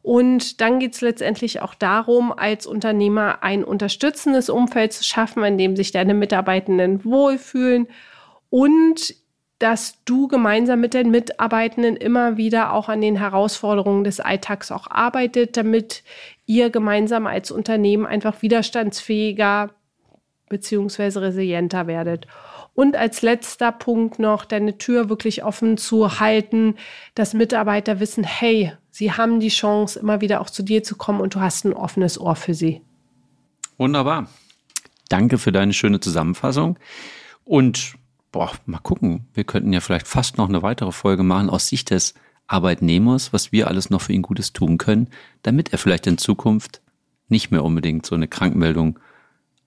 Und 0.02 0.62
dann 0.62 0.80
geht 0.80 0.94
es 0.94 1.02
letztendlich 1.02 1.62
auch 1.62 1.76
darum, 1.76 2.32
als 2.32 2.66
Unternehmer 2.66 3.44
ein 3.44 3.66
unterstützendes 3.66 4.50
Umfeld 4.50 4.94
zu 4.94 5.04
schaffen, 5.04 5.44
in 5.44 5.58
dem 5.58 5.76
sich 5.76 5.92
deine 5.92 6.14
Mitarbeitenden 6.14 7.04
wohlfühlen 7.04 7.88
und 8.50 9.16
dass 9.60 10.04
du 10.06 10.28
gemeinsam 10.28 10.80
mit 10.80 10.94
den 10.94 11.10
Mitarbeitenden 11.10 11.96
immer 11.96 12.38
wieder 12.38 12.74
auch 12.74 12.90
an 12.90 13.02
den 13.02 13.18
Herausforderungen 13.18 14.04
des 14.04 14.20
Alltags 14.20 14.72
auch 14.72 14.90
arbeitet, 14.90 15.58
damit 15.58 16.04
ihr 16.46 16.70
gemeinsam 16.70 17.26
als 17.26 17.52
Unternehmen 17.52 18.06
einfach 18.06 18.42
widerstandsfähiger 18.42 19.72
beziehungsweise 20.48 21.22
resilienter 21.22 21.88
werdet. 21.88 22.28
Und 22.78 22.96
als 22.96 23.24
letzter 23.24 23.72
Punkt 23.72 24.20
noch, 24.20 24.46
deine 24.46 24.78
Tür 24.78 25.10
wirklich 25.10 25.44
offen 25.44 25.78
zu 25.78 26.20
halten, 26.20 26.76
dass 27.16 27.34
Mitarbeiter 27.34 28.00
wissen, 28.00 28.24
hey, 28.24 28.72
sie 28.92 29.14
haben 29.14 29.40
die 29.40 29.48
Chance, 29.48 30.00
immer 30.00 30.22
wieder 30.22 30.42
auch 30.42 30.52
zu 30.52 30.62
dir 30.62 30.84
zu 30.84 30.96
kommen 30.96 31.20
und 31.20 31.34
du 31.34 31.40
hast 31.40 31.66
ein 31.66 31.74
offenes 31.74 32.20
Ohr 32.22 32.36
für 32.36 32.54
sie. 32.54 32.84
Wunderbar. 33.80 34.30
Danke 35.10 35.40
für 35.40 35.52
deine 35.52 35.74
schöne 35.74 36.00
Zusammenfassung. 36.02 36.78
Und 37.46 37.96
boah, 38.32 38.52
mal 38.68 38.78
gucken, 38.78 39.26
wir 39.34 39.44
könnten 39.44 39.74
ja 39.74 39.80
vielleicht 39.80 40.08
fast 40.08 40.38
noch 40.38 40.48
eine 40.48 40.62
weitere 40.62 40.92
Folge 40.92 41.24
machen 41.24 41.50
aus 41.50 41.70
Sicht 41.70 41.90
des 41.90 42.14
Arbeitnehmers, 42.46 43.34
was 43.34 43.52
wir 43.52 43.70
alles 43.70 43.90
noch 43.90 44.02
für 44.02 44.14
ihn 44.14 44.22
Gutes 44.22 44.54
tun 44.54 44.78
können, 44.78 45.10
damit 45.42 45.72
er 45.72 45.80
vielleicht 45.80 46.06
in 46.06 46.20
Zukunft 46.20 46.82
nicht 47.28 47.50
mehr 47.50 47.64
unbedingt 47.64 48.06
so 48.06 48.14
eine 48.14 48.28
Krankmeldung 48.28 49.00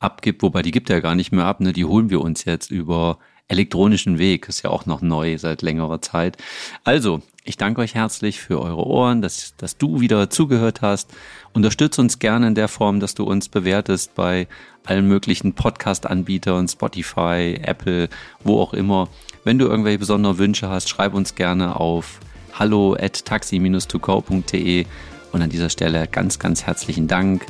abgibt, 0.00 0.42
wobei 0.42 0.62
die 0.62 0.72
gibt 0.72 0.90
er 0.90 1.00
gar 1.00 1.14
nicht 1.14 1.30
mehr 1.30 1.44
ab, 1.44 1.60
ne? 1.60 1.72
Die 1.72 1.84
holen 1.84 2.10
wir 2.10 2.20
uns 2.20 2.44
jetzt 2.44 2.70
über 2.70 3.18
elektronischen 3.46 4.18
Weg, 4.18 4.48
ist 4.48 4.62
ja 4.62 4.70
auch 4.70 4.86
noch 4.86 5.02
neu 5.02 5.36
seit 5.36 5.62
längerer 5.62 6.00
Zeit. 6.00 6.36
Also, 6.84 7.20
ich 7.44 7.56
danke 7.56 7.80
euch 7.80 7.94
herzlich 7.94 8.40
für 8.40 8.60
eure 8.60 8.86
Ohren, 8.86 9.22
dass, 9.22 9.56
dass 9.56 9.76
du 9.76 10.00
wieder 10.00 10.30
zugehört 10.30 10.82
hast. 10.82 11.10
Unterstütze 11.52 12.00
uns 12.00 12.18
gerne 12.18 12.46
in 12.46 12.54
der 12.54 12.68
Form, 12.68 13.00
dass 13.00 13.14
du 13.14 13.24
uns 13.24 13.48
bewertest 13.48 14.14
bei 14.14 14.46
allen 14.84 15.08
möglichen 15.08 15.54
Podcast-Anbietern, 15.54 16.68
Spotify, 16.68 17.58
Apple, 17.62 18.08
wo 18.44 18.60
auch 18.60 18.72
immer. 18.72 19.08
Wenn 19.42 19.58
du 19.58 19.66
irgendwelche 19.66 19.98
besonderen 19.98 20.38
Wünsche 20.38 20.68
hast, 20.68 20.88
schreib 20.88 21.14
uns 21.14 21.34
gerne 21.34 21.76
auf 21.76 22.20
hallo 22.52 22.94
at 22.94 23.24
taxi-to-go.de 23.24 24.86
und 25.32 25.42
an 25.42 25.50
dieser 25.50 25.70
Stelle 25.70 26.06
ganz, 26.06 26.38
ganz 26.38 26.66
herzlichen 26.66 27.08
Dank. 27.08 27.46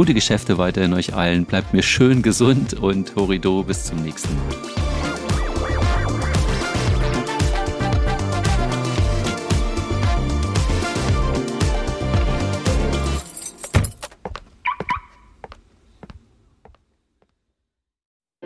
Gute 0.00 0.14
Geschäfte 0.14 0.56
weiterhin 0.56 0.94
euch 0.94 1.12
allen. 1.12 1.44
Bleibt 1.44 1.74
mir 1.74 1.82
schön 1.82 2.22
gesund 2.22 2.72
und 2.72 3.14
Horido 3.16 3.62
bis 3.62 3.84
zum 3.84 4.02
nächsten 4.02 4.34
Mal. 4.34 4.56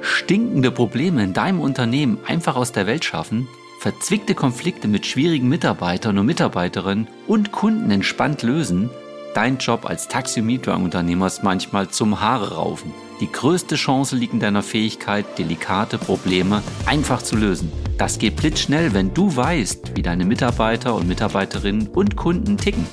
Stinkende 0.01 0.73
Probleme 0.73 1.23
in 1.23 1.35
deinem 1.35 1.61
Unternehmen 1.61 2.19
einfach 2.27 2.57
aus 2.57 2.73
der 2.73 2.89
Welt 2.89 3.05
schaffen? 3.05 3.47
Verzwickte 3.79 4.35
Konflikte 4.35 4.89
mit 4.89 5.07
schwierigen 5.07 5.49
Mitarbeitern 5.49 6.19
und 6.19 6.27
Mitarbeiterinnen 6.27 7.07
und 7.29 7.53
Kunden 7.53 7.93
entspannt 7.93 8.43
lösen? 8.43 8.91
Dein 9.35 9.59
Job 9.59 9.85
als 9.85 10.07
Taxi-Mietwagenunternehmer 10.07 11.27
ist 11.27 11.43
manchmal 11.43 11.89
zum 11.89 12.21
Haare 12.21 12.55
raufen. 12.55 12.95
Die 13.21 13.31
größte 13.31 13.75
Chance 13.75 14.15
liegt 14.15 14.33
in 14.33 14.39
deiner 14.39 14.63
Fähigkeit, 14.63 15.27
delikate 15.37 15.99
Probleme 15.99 16.63
einfach 16.87 17.21
zu 17.21 17.35
lösen. 17.35 17.73
Das 17.99 18.21
geht 18.21 18.37
blitzschnell, 18.37 18.95
wenn 18.95 19.13
du 19.13 19.35
weißt, 19.35 19.97
wie 19.97 20.03
deine 20.03 20.25
Mitarbeiter 20.25 20.95
und 20.95 21.09
Mitarbeiterinnen 21.09 21.89
und 21.89 22.15
Kunden 22.15 22.57
ticken. 22.59 22.87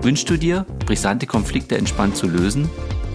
Wünschst 0.00 0.30
du 0.30 0.36
dir, 0.36 0.66
brisante 0.86 1.26
Konflikte 1.26 1.76
entspannt 1.76 2.16
zu 2.16 2.28
lösen? 2.28 2.70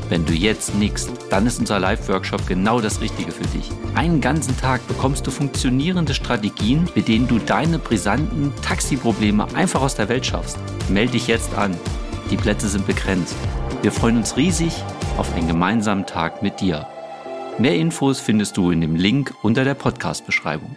Wenn 0.10 0.26
du 0.26 0.34
jetzt 0.34 0.76
nickst, 0.76 1.10
dann 1.30 1.48
ist 1.48 1.60
unser 1.60 1.80
Live-Workshop 1.80 2.46
genau 2.48 2.82
das 2.82 3.00
Richtige 3.00 3.32
für 3.32 3.48
dich. 3.48 3.70
Einen 3.96 4.20
ganzen 4.20 4.58
Tag 4.58 4.86
bekommst 4.90 5.26
du 5.26 5.32
funktionierende 5.32 6.14
Strategien, 6.14 6.90
mit 6.96 7.08
denen 7.08 7.30
du 7.30 7.40
deine 7.40 7.80
brisanten 7.80 8.52
Taxi-Probleme 8.62 9.48
einfach 9.56 9.82
aus 9.82 9.96
der 9.96 10.10
Welt 10.10 10.26
schaffst. 10.26 10.58
Melde 10.90 11.14
dich 11.14 11.28
jetzt 11.28 11.56
an 11.56 11.78
die 12.34 12.38
Plätze 12.38 12.68
sind 12.68 12.88
begrenzt. 12.88 13.36
Wir 13.84 13.92
freuen 13.92 14.18
uns 14.18 14.38
riesig 14.38 14.74
auf 15.18 15.32
einen 15.36 15.48
gemeinsamen 15.48 16.08
Tag 16.08 16.42
mit 16.42 16.62
dir. 16.62 16.88
Mehr 17.60 17.76
Infos 17.76 18.20
findest 18.20 18.58
du 18.58 18.72
in 18.72 18.82
dem 18.82 18.96
Link 18.96 19.36
unter 19.44 19.64
der 19.64 19.76
Podcast-Beschreibung. 19.76 20.76